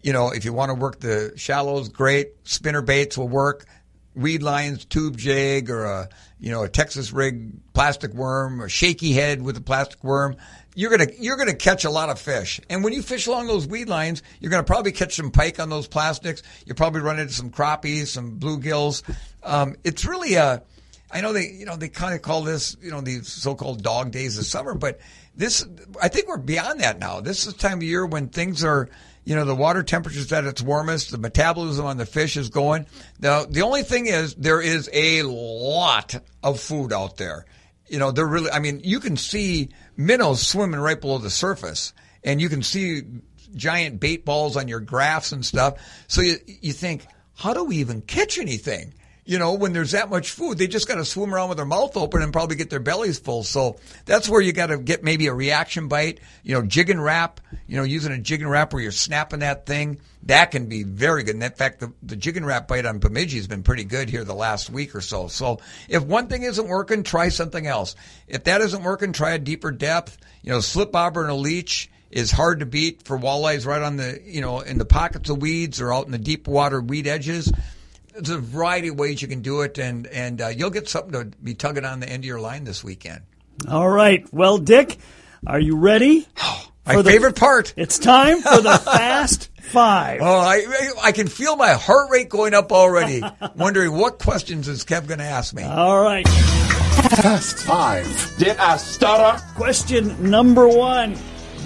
You 0.03 0.13
know, 0.13 0.29
if 0.29 0.45
you 0.45 0.53
want 0.53 0.69
to 0.69 0.75
work 0.75 0.99
the 0.99 1.33
shallows, 1.35 1.89
great. 1.89 2.33
Spinner 2.43 2.81
baits 2.81 3.17
will 3.17 3.27
work. 3.27 3.65
Weed 4.15 4.41
lines, 4.41 4.85
tube 4.85 5.17
jig, 5.17 5.69
or 5.69 5.85
a 5.85 6.09
you 6.39 6.51
know 6.51 6.63
a 6.63 6.69
Texas 6.69 7.11
rig 7.11 7.51
plastic 7.73 8.13
worm, 8.13 8.61
or 8.61 8.69
shaky 8.69 9.13
head 9.13 9.41
with 9.41 9.57
a 9.57 9.61
plastic 9.61 10.03
worm. 10.03 10.37
You're 10.73 10.89
gonna 10.89 11.11
you're 11.19 11.37
gonna 11.37 11.53
catch 11.53 11.85
a 11.85 11.89
lot 11.91 12.09
of 12.09 12.19
fish. 12.19 12.59
And 12.69 12.83
when 12.83 12.93
you 12.93 13.03
fish 13.03 13.27
along 13.27 13.47
those 13.47 13.67
weed 13.67 13.89
lines, 13.89 14.23
you're 14.39 14.49
gonna 14.49 14.63
probably 14.63 14.91
catch 14.91 15.15
some 15.15 15.29
pike 15.29 15.59
on 15.59 15.69
those 15.69 15.87
plastics. 15.87 16.41
You'll 16.65 16.75
probably 16.75 17.01
run 17.01 17.19
into 17.19 17.33
some 17.33 17.51
crappies, 17.51 18.07
some 18.07 18.39
bluegills. 18.39 19.03
Um, 19.43 19.75
it's 19.83 20.05
really 20.05 20.33
a 20.35 20.63
I 21.11 21.21
know 21.21 21.33
they, 21.33 21.49
you 21.49 21.65
know, 21.65 21.75
they 21.75 21.89
kind 21.89 22.13
of 22.13 22.21
call 22.21 22.41
this, 22.43 22.75
you 22.81 22.91
know, 22.91 23.01
these 23.01 23.27
so-called 23.27 23.81
dog 23.81 24.11
days 24.11 24.37
of 24.37 24.45
summer, 24.45 24.73
but 24.73 24.99
this, 25.35 25.65
I 26.01 26.09
think 26.09 26.27
we're 26.27 26.37
beyond 26.37 26.81
that 26.81 26.99
now. 26.99 27.21
This 27.21 27.45
is 27.45 27.53
the 27.53 27.59
time 27.59 27.77
of 27.77 27.83
year 27.83 28.05
when 28.05 28.27
things 28.29 28.63
are, 28.63 28.89
you 29.23 29.35
know, 29.35 29.45
the 29.45 29.55
water 29.55 29.83
temperature's 29.83 30.31
at 30.33 30.45
its 30.45 30.61
warmest, 30.61 31.11
the 31.11 31.17
metabolism 31.17 31.85
on 31.85 31.97
the 31.97 32.05
fish 32.05 32.37
is 32.37 32.49
going. 32.49 32.87
Now, 33.19 33.45
the 33.45 33.61
only 33.61 33.83
thing 33.83 34.07
is 34.07 34.35
there 34.35 34.61
is 34.61 34.89
a 34.93 35.23
lot 35.23 36.15
of 36.43 36.59
food 36.59 36.91
out 36.91 37.17
there. 37.17 37.45
you 37.89 37.99
know, 37.99 38.11
they're 38.11 38.27
really. 38.27 38.51
I 38.51 38.59
mean, 38.59 38.81
you 38.83 38.99
can 38.99 39.17
see 39.17 39.69
minnows 39.95 40.45
swimming 40.45 40.79
right 40.79 40.99
below 40.99 41.17
the 41.17 41.29
surface, 41.29 41.93
and 42.23 42.41
you 42.41 42.49
can 42.49 42.63
see 42.63 43.03
giant 43.55 43.99
bait 43.99 44.25
balls 44.25 44.57
on 44.57 44.67
your 44.67 44.79
graphs 44.79 45.31
and 45.31 45.45
stuff. 45.45 45.79
So 46.07 46.21
you 46.21 46.37
you 46.45 46.73
think, 46.73 47.05
how 47.35 47.53
do 47.53 47.63
we 47.63 47.77
even 47.77 48.01
catch 48.01 48.37
anything? 48.37 48.93
You 49.27 49.39
know, 49.39 49.55
when 49.55 49.73
there's 49.73 49.91
that 49.91 50.09
much 50.09 50.31
food, 50.31 50.57
they 50.57 50.67
just 50.67 50.87
got 50.87 50.95
to 50.95 51.03
swim 51.03 51.35
around 51.35 51.49
with 51.49 51.57
their 51.57 51.65
mouth 51.65 51.97
open 51.97 52.21
and 52.21 52.31
probably 52.31 52.55
get 52.55 52.69
their 52.69 52.79
bellies 52.79 53.19
full. 53.19 53.43
So 53.43 53.75
that's 54.05 54.29
where 54.29 54.39
you 54.39 54.53
got 54.53 54.67
to 54.67 54.77
get 54.77 55.03
maybe 55.03 55.27
a 55.27 55.33
reaction 55.33 55.89
bite. 55.89 56.21
You 56.43 56.55
know, 56.55 56.65
Jigging 56.65 57.01
Rap. 57.01 57.41
You 57.67 57.75
know, 57.75 57.83
using 57.83 58.13
a 58.13 58.17
Jigging 58.17 58.47
Rap 58.47 58.71
where 58.71 58.81
you're 58.81 58.93
snapping 58.93 59.39
that 59.39 59.65
thing. 59.65 59.99
That 60.23 60.51
can 60.51 60.67
be 60.67 60.83
very 60.83 61.23
good. 61.23 61.35
And 61.35 61.43
in 61.43 61.51
fact, 61.51 61.81
the, 61.81 61.91
the 62.03 62.15
Jigging 62.15 62.45
Rap 62.45 62.69
bite 62.69 62.85
on 62.85 62.99
Bemidji 62.99 63.35
has 63.35 63.47
been 63.47 63.63
pretty 63.63 63.83
good 63.83 64.09
here 64.09 64.23
the 64.23 64.33
last 64.33 64.69
week 64.69 64.95
or 64.95 65.01
so. 65.01 65.27
So 65.27 65.59
if 65.89 66.03
one 66.03 66.27
thing 66.27 66.43
isn't 66.43 66.67
working, 66.67 67.03
try 67.03 67.27
something 67.27 67.67
else. 67.67 67.97
If 68.29 68.45
that 68.45 68.61
isn't 68.61 68.81
working, 68.81 69.11
try 69.11 69.31
a 69.31 69.39
deeper 69.39 69.71
depth. 69.71 70.17
You 70.41 70.51
know, 70.51 70.61
slip 70.61 70.93
bobber 70.93 71.23
and 71.23 71.31
a 71.31 71.35
leech 71.35 71.91
is 72.09 72.31
hard 72.31 72.61
to 72.61 72.65
beat 72.65 73.03
for 73.03 73.19
walleyes 73.19 73.65
right 73.65 73.81
on 73.81 73.97
the, 73.97 74.21
you 74.23 74.39
know, 74.39 74.61
in 74.61 74.77
the 74.77 74.85
pockets 74.85 75.29
of 75.29 75.41
weeds 75.41 75.81
or 75.81 75.93
out 75.93 76.05
in 76.05 76.13
the 76.13 76.17
deep 76.17 76.47
water 76.47 76.79
weed 76.79 77.07
edges. 77.07 77.51
There's 78.19 78.29
a 78.29 78.39
variety 78.39 78.87
of 78.89 78.97
ways 78.97 79.21
you 79.21 79.27
can 79.27 79.41
do 79.41 79.61
it, 79.61 79.77
and 79.77 80.07
and 80.07 80.41
uh, 80.41 80.47
you'll 80.47 80.69
get 80.71 80.89
something 80.89 81.11
to 81.11 81.25
be 81.43 81.53
tugging 81.53 81.85
on 81.85 81.99
the 81.99 82.09
end 82.09 82.23
of 82.23 82.25
your 82.25 82.39
line 82.39 82.63
this 82.63 82.83
weekend. 82.83 83.21
All 83.69 83.89
right. 83.89 84.25
Well, 84.33 84.57
Dick, 84.57 84.97
are 85.45 85.59
you 85.59 85.77
ready? 85.77 86.27
My 86.85 86.93
For 86.93 87.03
the- 87.03 87.11
favorite 87.11 87.35
part. 87.35 87.73
It's 87.75 87.99
time 87.99 88.41
for 88.41 88.61
the 88.61 88.77
Fast 88.85 89.49
Five. 89.61 90.21
Oh, 90.23 90.39
I 90.39 90.65
I 91.03 91.11
can 91.11 91.27
feel 91.27 91.57
my 91.57 91.73
heart 91.73 92.09
rate 92.09 92.29
going 92.29 92.53
up 92.53 92.71
already. 92.71 93.21
wondering 93.57 93.91
what 93.91 94.19
questions 94.19 94.69
is 94.69 94.85
Kev 94.85 95.05
going 95.05 95.19
to 95.19 95.25
ask 95.25 95.53
me. 95.53 95.63
All 95.63 96.01
right. 96.01 96.25
Fast 96.27 97.57
Five. 97.59 98.35
Did 98.39 98.55
I 98.57 98.77
stutter? 98.77 99.43
Question 99.55 100.29
number 100.29 100.65
one. 100.67 101.17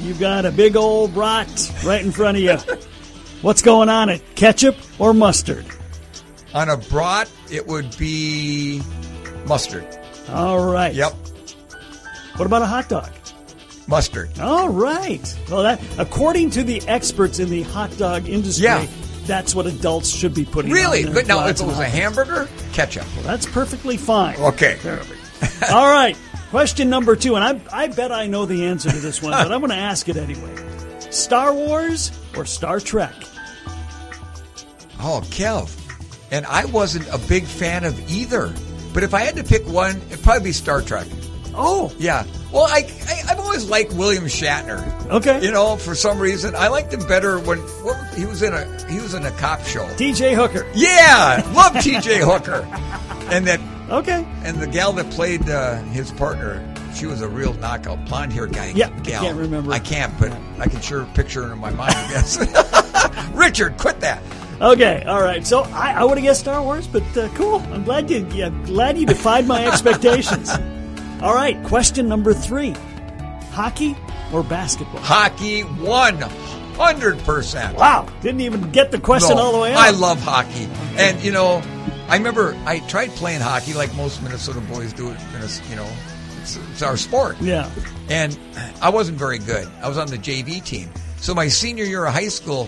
You've 0.02 0.20
got 0.20 0.46
a 0.46 0.52
big 0.52 0.76
old 0.76 1.14
brat 1.14 1.72
right 1.86 2.04
in 2.04 2.12
front 2.12 2.38
of 2.38 2.44
you. 2.44 2.58
What's 3.44 3.62
going 3.62 3.90
on 3.90 4.10
it? 4.10 4.24
Ketchup 4.36 4.76
or 5.00 5.14
mustard? 5.14 5.66
On 6.54 6.70
a 6.70 6.78
brat, 6.78 7.30
it 7.50 7.66
would 7.68 7.96
be 7.98 8.82
mustard. 9.46 9.86
All 10.30 10.66
right. 10.72 10.94
Yep, 10.94 11.14
What 12.38 12.46
about 12.46 12.62
a 12.62 12.66
hot 12.66 12.90
dog? 12.90 13.10
mustard. 13.88 14.38
All 14.40 14.70
right. 14.70 15.38
Well, 15.50 15.64
that 15.64 15.82
according 15.98 16.52
to 16.52 16.64
the 16.64 16.82
experts 16.88 17.40
in 17.40 17.50
the 17.50 17.64
hot 17.64 17.98
dog 17.98 18.30
industry, 18.30 18.66
Yeah. 18.66 18.86
that's 19.26 19.54
what 19.56 19.66
adults 19.66 20.10
should 20.10 20.34
be 20.34 20.46
putting. 20.46 20.72
Really? 20.72 21.06
But 21.06 21.28
now, 21.28 21.46
if 21.48 21.60
it 21.60 21.66
was 21.66 21.80
a 21.80 21.86
hamburger, 21.86 22.48
ketchup. 22.74 23.06
Well, 23.16 23.24
that's 23.26 23.46
perfectly 23.46 23.98
fine. 23.98 24.36
Okay. 24.38 24.78
All 25.72 25.88
right. 25.90 26.16
Question 26.52 26.90
number 26.90 27.16
two, 27.16 27.36
and 27.36 27.44
I, 27.44 27.84
I 27.86 27.88
bet 27.88 28.12
I 28.12 28.28
know 28.28 28.46
the 28.46 28.66
answer 28.66 28.90
to 28.92 28.98
this 29.00 29.22
one, 29.22 29.32
but 29.32 29.52
I'm 29.52 29.62
going 29.62 29.72
to 29.72 29.76
ask 29.78 30.08
it 30.10 30.18
anyway. 30.18 30.54
Star 31.10 31.54
Wars 31.54 32.12
or 32.36 32.46
Star 32.46 32.80
Trek? 32.82 33.14
Oh, 35.00 35.22
Kev. 35.32 35.70
And 36.32 36.46
I 36.46 36.66
wasn't 36.66 37.08
a 37.14 37.18
big 37.28 37.44
fan 37.44 37.84
of 37.84 38.10
either. 38.12 38.54
But 38.94 39.04
if 39.04 39.14
I 39.14 39.22
had 39.22 39.36
to 39.36 39.44
pick 39.44 39.66
one, 39.68 39.98
it'd 40.10 40.24
probably 40.24 40.46
be 40.46 40.52
Star 40.52 40.82
Trek. 40.82 41.08
Oh, 41.54 41.92
Yeah. 41.98 42.24
Well, 42.54 42.64
I, 42.64 42.86
I 43.08 43.22
I've 43.32 43.40
always 43.40 43.70
liked 43.70 43.94
William 43.94 44.26
Shatner. 44.26 45.10
okay. 45.10 45.42
You 45.42 45.52
know, 45.52 45.78
for 45.78 45.96
some 45.96 46.20
reason, 46.20 46.54
I 46.54 46.68
liked 46.68 46.94
him 46.94 47.00
better 47.08 47.40
when 47.40 47.60
what, 47.60 47.98
he 48.14 48.26
was 48.26 48.42
in 48.44 48.54
a 48.54 48.66
he 48.92 49.00
was 49.00 49.14
in 49.14 49.26
a 49.26 49.32
cop 49.32 49.64
show. 49.64 49.86
TJ 49.96 50.36
Hooker. 50.36 50.70
Yeah, 50.76 51.50
love 51.56 51.82
T.J. 51.82 52.20
Hooker, 52.20 52.68
and 53.34 53.48
that 53.48 53.62
Okay. 53.90 54.26
and 54.44 54.58
the 54.60 54.68
gal 54.68 54.92
that 54.94 55.10
played 55.12 55.50
uh, 55.50 55.78
his 55.84 56.12
partner, 56.12 56.62
she 56.94 57.06
was 57.06 57.22
a 57.22 57.30
real 57.30 57.54
knockout, 57.54 58.04
blonde 58.06 58.34
hair 58.34 58.48
guy. 58.48 58.74
Yeah, 58.76 58.90
I 58.94 59.00
can't 59.00 59.38
remember. 59.38 59.72
I 59.72 59.80
can't, 59.80 60.18
but 60.20 60.34
I 60.60 60.68
can 60.68 60.82
sure 60.82 61.06
picture 61.14 61.44
her 61.48 61.54
in 61.54 61.60
my 61.60 61.70
mind. 61.72 61.94
I 61.96 62.10
guess. 62.12 63.30
Richard, 63.34 63.78
quit 63.78 64.02
that. 64.02 64.22
Okay. 64.62 65.04
All 65.08 65.22
right. 65.22 65.46
So 65.46 65.62
I, 65.64 65.94
I 65.94 66.04
would 66.04 66.18
have 66.18 66.24
guessed 66.24 66.42
Star 66.42 66.62
Wars, 66.62 66.88
but 66.88 67.04
uh, 67.18 67.28
cool. 67.30 67.60
I'm 67.74 67.84
glad 67.84 68.10
you 68.12 68.28
yeah, 68.34 68.50
glad 68.66 68.98
you 68.98 69.06
defied 69.06 69.48
my 69.48 69.66
expectations. 69.66 70.50
All 71.22 71.34
right. 71.34 71.62
Question 71.66 72.08
number 72.08 72.34
three: 72.34 72.76
Hockey 73.52 73.96
or 74.32 74.44
basketball? 74.44 75.02
Hockey, 75.02 75.62
one 75.62 76.20
hundred 76.22 77.18
percent. 77.20 77.76
Wow. 77.78 78.08
Didn't 78.22 78.42
even 78.42 78.72
get 78.72 78.92
the 78.92 79.00
question 79.00 79.38
all 79.38 79.52
the 79.52 79.60
way 79.60 79.72
out. 79.74 79.78
I 79.80 79.90
love 79.92 80.20
hockey, 80.22 80.68
and 80.98 81.22
you 81.24 81.32
know, 81.32 81.62
I 82.08 82.18
remember 82.18 82.56
I 82.66 82.80
tried 82.88 83.10
playing 83.12 83.42
hockey 83.42 83.74
like 83.74 83.94
most 83.96 84.22
Minnesota 84.22 84.62
boys 84.62 84.94
do. 84.94 85.10
It, 85.10 85.62
you 85.70 85.76
know, 85.76 85.88
it's, 86.40 86.58
it's 86.72 86.82
our 86.82 86.98
sport. 86.98 87.36
Yeah. 87.42 87.70
and 88.10 88.38
I 88.82 88.90
wasn't 88.90 89.18
very 89.18 89.40
good. 89.40 89.68
I 89.82 89.88
was 89.90 89.98
on 89.98 90.08
the 90.08 90.18
JV 90.18 90.64
team. 90.64 90.90
So 91.18 91.34
my 91.36 91.48
senior 91.50 91.84
year 91.86 92.06
of 92.06 92.14
high 92.14 92.30
school, 92.30 92.68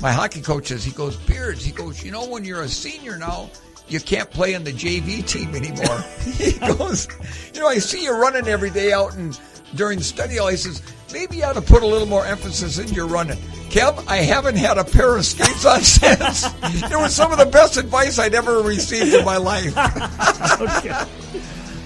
my 0.00 0.12
hockey 0.12 0.40
coach 0.40 0.68
says, 0.68 0.84
he 0.84 0.92
goes, 0.92 1.16
Beards, 1.16 1.64
he 1.64 1.72
goes, 1.72 2.02
you 2.04 2.10
know, 2.10 2.26
when 2.26 2.44
you're 2.44 2.62
a 2.62 2.68
senior 2.68 3.18
now, 3.18 3.50
you 3.88 4.00
can't 4.00 4.30
play 4.30 4.54
in 4.54 4.64
the 4.64 4.72
JV 4.72 5.26
team 5.26 5.54
anymore. 5.54 6.00
he 6.36 6.52
goes, 6.76 7.08
you 7.54 7.60
know, 7.60 7.66
I 7.68 7.78
see 7.78 8.04
you 8.04 8.12
running 8.12 8.46
every 8.46 8.70
day 8.70 8.92
out 8.92 9.14
and 9.14 9.38
during 9.74 10.00
study 10.00 10.36
hall. 10.38 10.48
He 10.48 10.56
says, 10.56 10.82
maybe 11.12 11.36
you 11.38 11.44
ought 11.44 11.54
to 11.54 11.62
put 11.62 11.82
a 11.82 11.86
little 11.86 12.08
more 12.08 12.24
emphasis 12.24 12.78
in 12.78 12.88
your 12.88 13.06
running. 13.06 13.38
Kev, 13.68 14.06
I 14.08 14.16
haven't 14.18 14.56
had 14.56 14.78
a 14.78 14.84
pair 14.84 15.16
of 15.16 15.24
skates 15.24 15.64
on 15.64 15.80
since. 15.82 16.44
it 16.64 16.96
was 16.96 17.14
some 17.14 17.32
of 17.32 17.38
the 17.38 17.46
best 17.46 17.76
advice 17.76 18.18
I'd 18.18 18.34
ever 18.34 18.60
received 18.62 19.14
in 19.14 19.24
my 19.24 19.36
life. 19.36 19.74
Okay. 20.62 20.92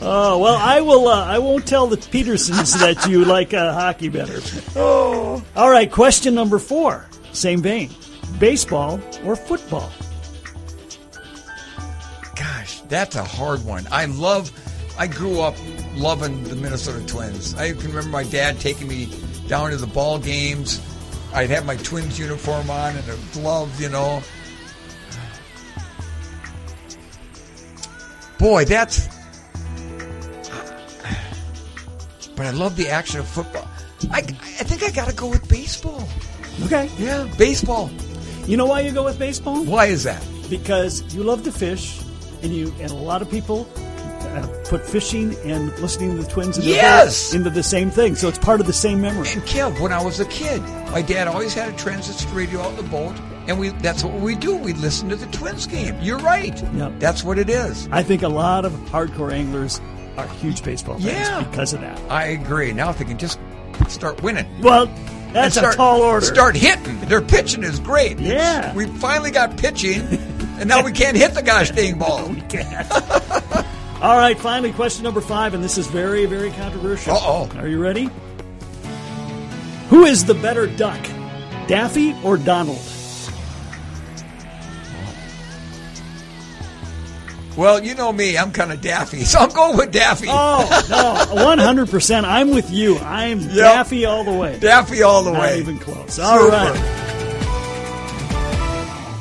Oh 0.03 0.39
well, 0.39 0.57
I 0.57 0.81
will. 0.83 1.09
Uh, 1.09 1.25
I 1.25 1.39
won't 1.39 1.67
tell 1.67 1.87
the 1.87 1.97
Petersons 1.97 2.79
that 2.79 3.09
you 3.09 3.25
like 3.25 3.55
uh, 3.55 3.73
hockey 3.73 4.09
better. 4.09 4.41
Oh. 4.77 5.43
All 5.57 5.71
right. 5.71 5.91
Question 5.91 6.35
number 6.35 6.59
four. 6.59 7.07
Same 7.37 7.61
vein. 7.61 7.91
Baseball 8.39 8.99
or 9.25 9.37
football? 9.37 9.93
Gosh, 12.35 12.81
that's 12.83 13.15
a 13.15 13.25
hard 13.25 13.65
one. 13.65 13.87
I 13.91 14.07
love. 14.07 14.51
I 14.99 15.07
grew 15.07 15.41
up 15.41 15.55
loving 15.95 16.43
the 16.45 16.57
Minnesota 16.57 17.05
Twins. 17.07 17.55
I 17.55 17.73
can 17.73 17.89
remember 17.89 18.09
my 18.09 18.25
dad 18.25 18.59
taking 18.59 18.89
me 18.89 19.11
down 19.49 19.71
to 19.71 19.77
the 19.77 19.87
ball 19.87 20.19
games. 20.19 20.81
I'd 21.35 21.51
have 21.51 21.67
my 21.67 21.77
Twins 21.77 22.19
uniform 22.19 22.71
on 22.71 22.97
and 22.97 23.09
a 23.11 23.17
glove, 23.35 23.79
you 23.79 23.91
know. 23.91 24.23
Boy, 28.39 28.65
that's. 28.65 29.09
But 32.35 32.47
I 32.47 32.51
love 32.51 32.77
the 32.77 32.89
action 32.89 33.21
of 33.21 33.29
football. 33.29 33.69
I, 34.11 34.19
I 34.21 34.23
think 34.23 34.83
I 34.83 34.91
got 34.91 35.09
to 35.09 35.15
go 35.15 35.29
with 35.29 35.47
baseball. 35.49 36.09
Okay. 36.65 36.89
Yeah, 36.99 37.29
baseball. 37.39 37.91
You 38.47 38.57
know 38.57 38.67
why 38.67 38.81
you 38.81 38.93
go 38.93 39.05
with 39.05 39.19
baseball? 39.19 39.65
Why 39.65 39.87
is 39.87 40.05
that? 40.05 40.25
Because 40.49 41.03
you 41.15 41.23
love 41.25 41.43
to 41.45 41.53
fish, 41.53 42.01
and 42.43 42.53
you 42.55 42.73
and 42.81 42.91
a 42.91 42.95
lot 42.95 43.21
of 43.23 43.31
people 43.31 43.69
uh, 43.77 44.47
put 44.69 44.85
fishing 44.87 45.35
and 45.45 45.77
listening 45.81 46.17
to 46.17 46.23
the 46.23 46.29
Twins 46.31 46.57
into, 46.57 46.69
Yes! 46.69 47.31
the, 47.31 47.39
into 47.39 47.51
the 47.51 47.63
same 47.63 47.91
thing. 47.91 48.15
So 48.15 48.29
it's 48.29 48.39
part 48.39 48.61
of 48.61 48.67
the 48.67 48.73
same 48.73 49.01
memory. 49.01 49.29
And 49.31 49.43
Kev, 49.43 49.81
when 49.81 49.93
I 49.93 50.03
was 50.03 50.21
a 50.21 50.25
kid, 50.27 50.61
my 50.93 51.03
dad 51.03 51.27
always 51.29 51.53
had 51.55 51.73
a 51.75 51.77
transistor 51.77 52.29
radio 52.35 52.61
out 52.61 52.71
in 52.71 52.77
the 52.77 52.83
boat, 52.85 53.17
and 53.49 53.59
we 53.59 53.71
that's 53.71 54.05
what 54.05 54.15
we 54.15 54.35
do. 54.37 54.57
We 54.57 54.73
listen 54.75 55.09
to 55.09 55.17
the 55.17 55.27
Twins 55.27 55.67
game. 55.67 55.97
You're 56.01 56.19
right. 56.19 56.61
Yep. 56.75 56.95
That's 57.01 57.25
what 57.25 57.39
it 57.39 57.51
is. 57.51 57.89
I 57.91 58.03
think 58.03 58.23
a 58.23 58.29
lot 58.29 58.65
of 58.65 58.73
hardcore 58.91 59.33
anglers 59.33 59.81
are 60.17 60.29
huge 60.29 60.63
baseball 60.63 60.95
fans 60.95 61.07
Yeah. 61.29 61.43
because 61.45 61.73
of 61.75 61.81
that. 61.81 62.01
I 62.11 62.27
agree. 62.29 62.73
Now 62.73 62.91
if 62.91 62.99
they 62.99 63.05
can 63.05 63.19
just 63.19 63.39
start 63.89 64.23
winning. 64.23 64.47
Well, 64.63 64.87
that's 65.33 65.57
start, 65.57 65.75
a 65.75 65.77
tall 65.77 66.03
order. 66.03 66.25
Start 66.25 66.57
hitting. 66.57 66.99
Their 67.01 67.23
pitching 67.23 67.63
is 67.63 67.81
great. 67.81 68.19
Yeah. 68.19 68.75
We 68.75 68.87
finally 68.87 69.31
got 69.31 69.57
pitching, 69.57 70.01
and 70.59 70.69
now 70.69 70.85
we 70.85 70.93
can't 70.93 71.17
hit 71.17 71.35
the 71.35 71.43
gosh 71.43 71.71
dang 71.71 71.99
ball. 71.99 72.27
All 74.03 74.17
right, 74.17 74.39
finally, 74.39 74.73
question 74.73 75.05
number 75.05 75.21
five, 75.21 75.55
and 75.55 75.65
this 75.65 75.79
is 75.79 75.87
very, 75.87 76.27
very 76.27 76.51
controversial. 76.51 77.15
Uh-oh. 77.15 77.51
Are 77.59 77.67
you 77.67 77.81
ready? 77.81 78.11
Who 79.89 80.05
is 80.05 80.25
the 80.25 80.35
better 80.35 80.67
duck, 80.67 81.01
Daffy 81.67 82.15
or 82.23 82.37
Donald? 82.37 82.83
Well, 87.57 87.83
you 87.83 87.95
know 87.95 88.13
me. 88.13 88.37
I'm 88.37 88.53
kind 88.53 88.71
of 88.71 88.81
daffy, 88.83 89.21
so 89.25 89.39
I'm 89.39 89.49
going 89.51 89.77
with 89.79 89.91
Daffy. 89.93 90.27
Oh, 90.29 90.61
no, 90.91 91.55
100%. 91.57 92.25
I'm 92.25 92.51
with 92.51 92.71
you. 92.71 92.99
I'm 92.99 93.41
Daffy 93.49 94.05
all 94.05 94.25
the 94.25 94.33
way. 94.33 94.59
Daffy 94.59 95.03
all 95.03 95.23
the 95.23 95.33
Not 95.33 95.41
way. 95.41 95.59
even 95.59 95.79
close. 95.79 96.19
All 96.19 96.39
Super. 96.39 96.51
right. 96.53 96.93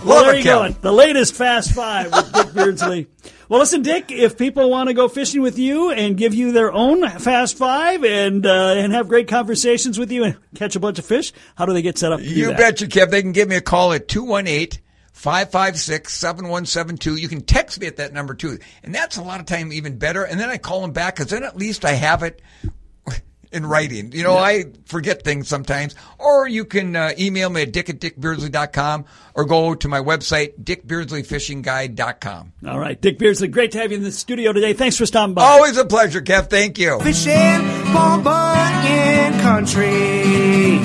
Love 0.04 0.06
Well, 0.06 0.24
there 0.26 0.34
it, 0.36 0.38
you 0.40 0.44
Kevin. 0.44 0.72
go. 0.74 0.78
The 0.82 0.92
latest 0.92 1.34
Fast 1.34 1.72
Five 1.74 2.12
with 2.12 2.32
Dick 2.34 2.54
Beardsley. 2.54 3.08
Well, 3.50 3.60
listen, 3.60 3.82
Dick. 3.84 4.12
If 4.12 4.38
people 4.38 4.70
want 4.70 4.90
to 4.90 4.94
go 4.94 5.08
fishing 5.08 5.42
with 5.42 5.58
you 5.58 5.92
and 5.92 6.16
give 6.18 6.34
you 6.36 6.52
their 6.52 6.72
own 6.72 7.08
Fast 7.20 7.58
Five 7.58 8.04
and 8.04 8.46
uh, 8.46 8.74
and 8.78 8.92
have 8.94 9.08
great 9.08 9.28
conversations 9.28 9.98
with 9.98 10.12
you 10.12 10.24
and 10.26 10.36
catch 10.56 10.76
a 10.76 10.80
bunch 10.80 11.00
of 11.00 11.06
fish, 11.06 11.32
how 11.56 11.66
do 11.66 11.74
they 11.74 11.82
get 11.82 11.98
set 11.98 12.12
up? 12.12 12.20
To 12.20 12.26
do 12.26 12.32
You 12.32 12.48
that? 12.48 12.58
betcha, 12.58 12.86
Kev. 12.86 13.10
They 13.12 13.22
can 13.22 13.32
give 13.32 13.48
me 13.48 13.56
a 13.56 13.62
call 13.62 13.94
at 13.94 14.08
218 14.08 14.80
556-7172. 15.16 17.20
You 17.20 17.28
can 17.28 17.42
text 17.42 17.80
me 17.80 17.88
at 17.88 17.98
that 17.98 18.14
number 18.14 18.36
too. 18.36 18.60
And 18.84 18.94
that's 18.94 19.18
a 19.18 19.24
lot 19.24 19.40
of 19.40 19.46
time 19.46 19.72
even 19.74 19.98
better. 19.98 20.24
And 20.24 20.40
then 20.40 20.50
I 20.50 20.58
call 20.58 20.82
them 20.82 20.92
back 20.92 21.16
because 21.16 21.32
then 21.32 21.44
at 21.44 21.58
least 21.58 21.86
I 21.86 21.94
have 21.94 22.24
it 22.24 22.42
in 23.52 23.66
writing. 23.66 24.12
You 24.12 24.24
know, 24.24 24.38
I 24.38 24.66
forget 24.86 25.24
things 25.24 25.48
sometimes. 25.48 25.96
Or 26.20 26.48
you 26.48 26.66
can 26.66 26.96
uh, 26.96 27.14
email 27.18 27.50
me 27.50 27.64
at 27.64 27.72
dick 27.72 27.90
at 27.90 28.00
dickbeardsley.com 28.00 29.06
or 29.34 29.46
go 29.46 29.76
to 29.76 29.88
my 29.88 30.00
website, 30.00 30.62
dickbeardsleyfishingguide.com. 30.62 32.54
All 32.68 32.80
right, 32.80 33.00
Dick 33.00 33.18
Beardsley, 33.18 33.48
great 33.48 33.72
to 33.72 33.80
have 33.80 33.92
you 33.92 33.98
in 33.98 34.04
the 34.04 34.12
studio 34.12 34.54
today. 34.54 34.74
Thanks 34.74 34.98
for 34.98 35.06
stopping 35.06 35.34
by. 35.34 35.44
Always 35.44 35.78
a 35.78 35.86
pleasure, 35.86 36.22
Kev. 36.22 36.50
Thank 36.50 36.78
you. 36.78 37.00
Fishing 37.00 37.62
Paul 37.94 38.22
Bunyan 38.22 39.40
Country. 39.40 40.80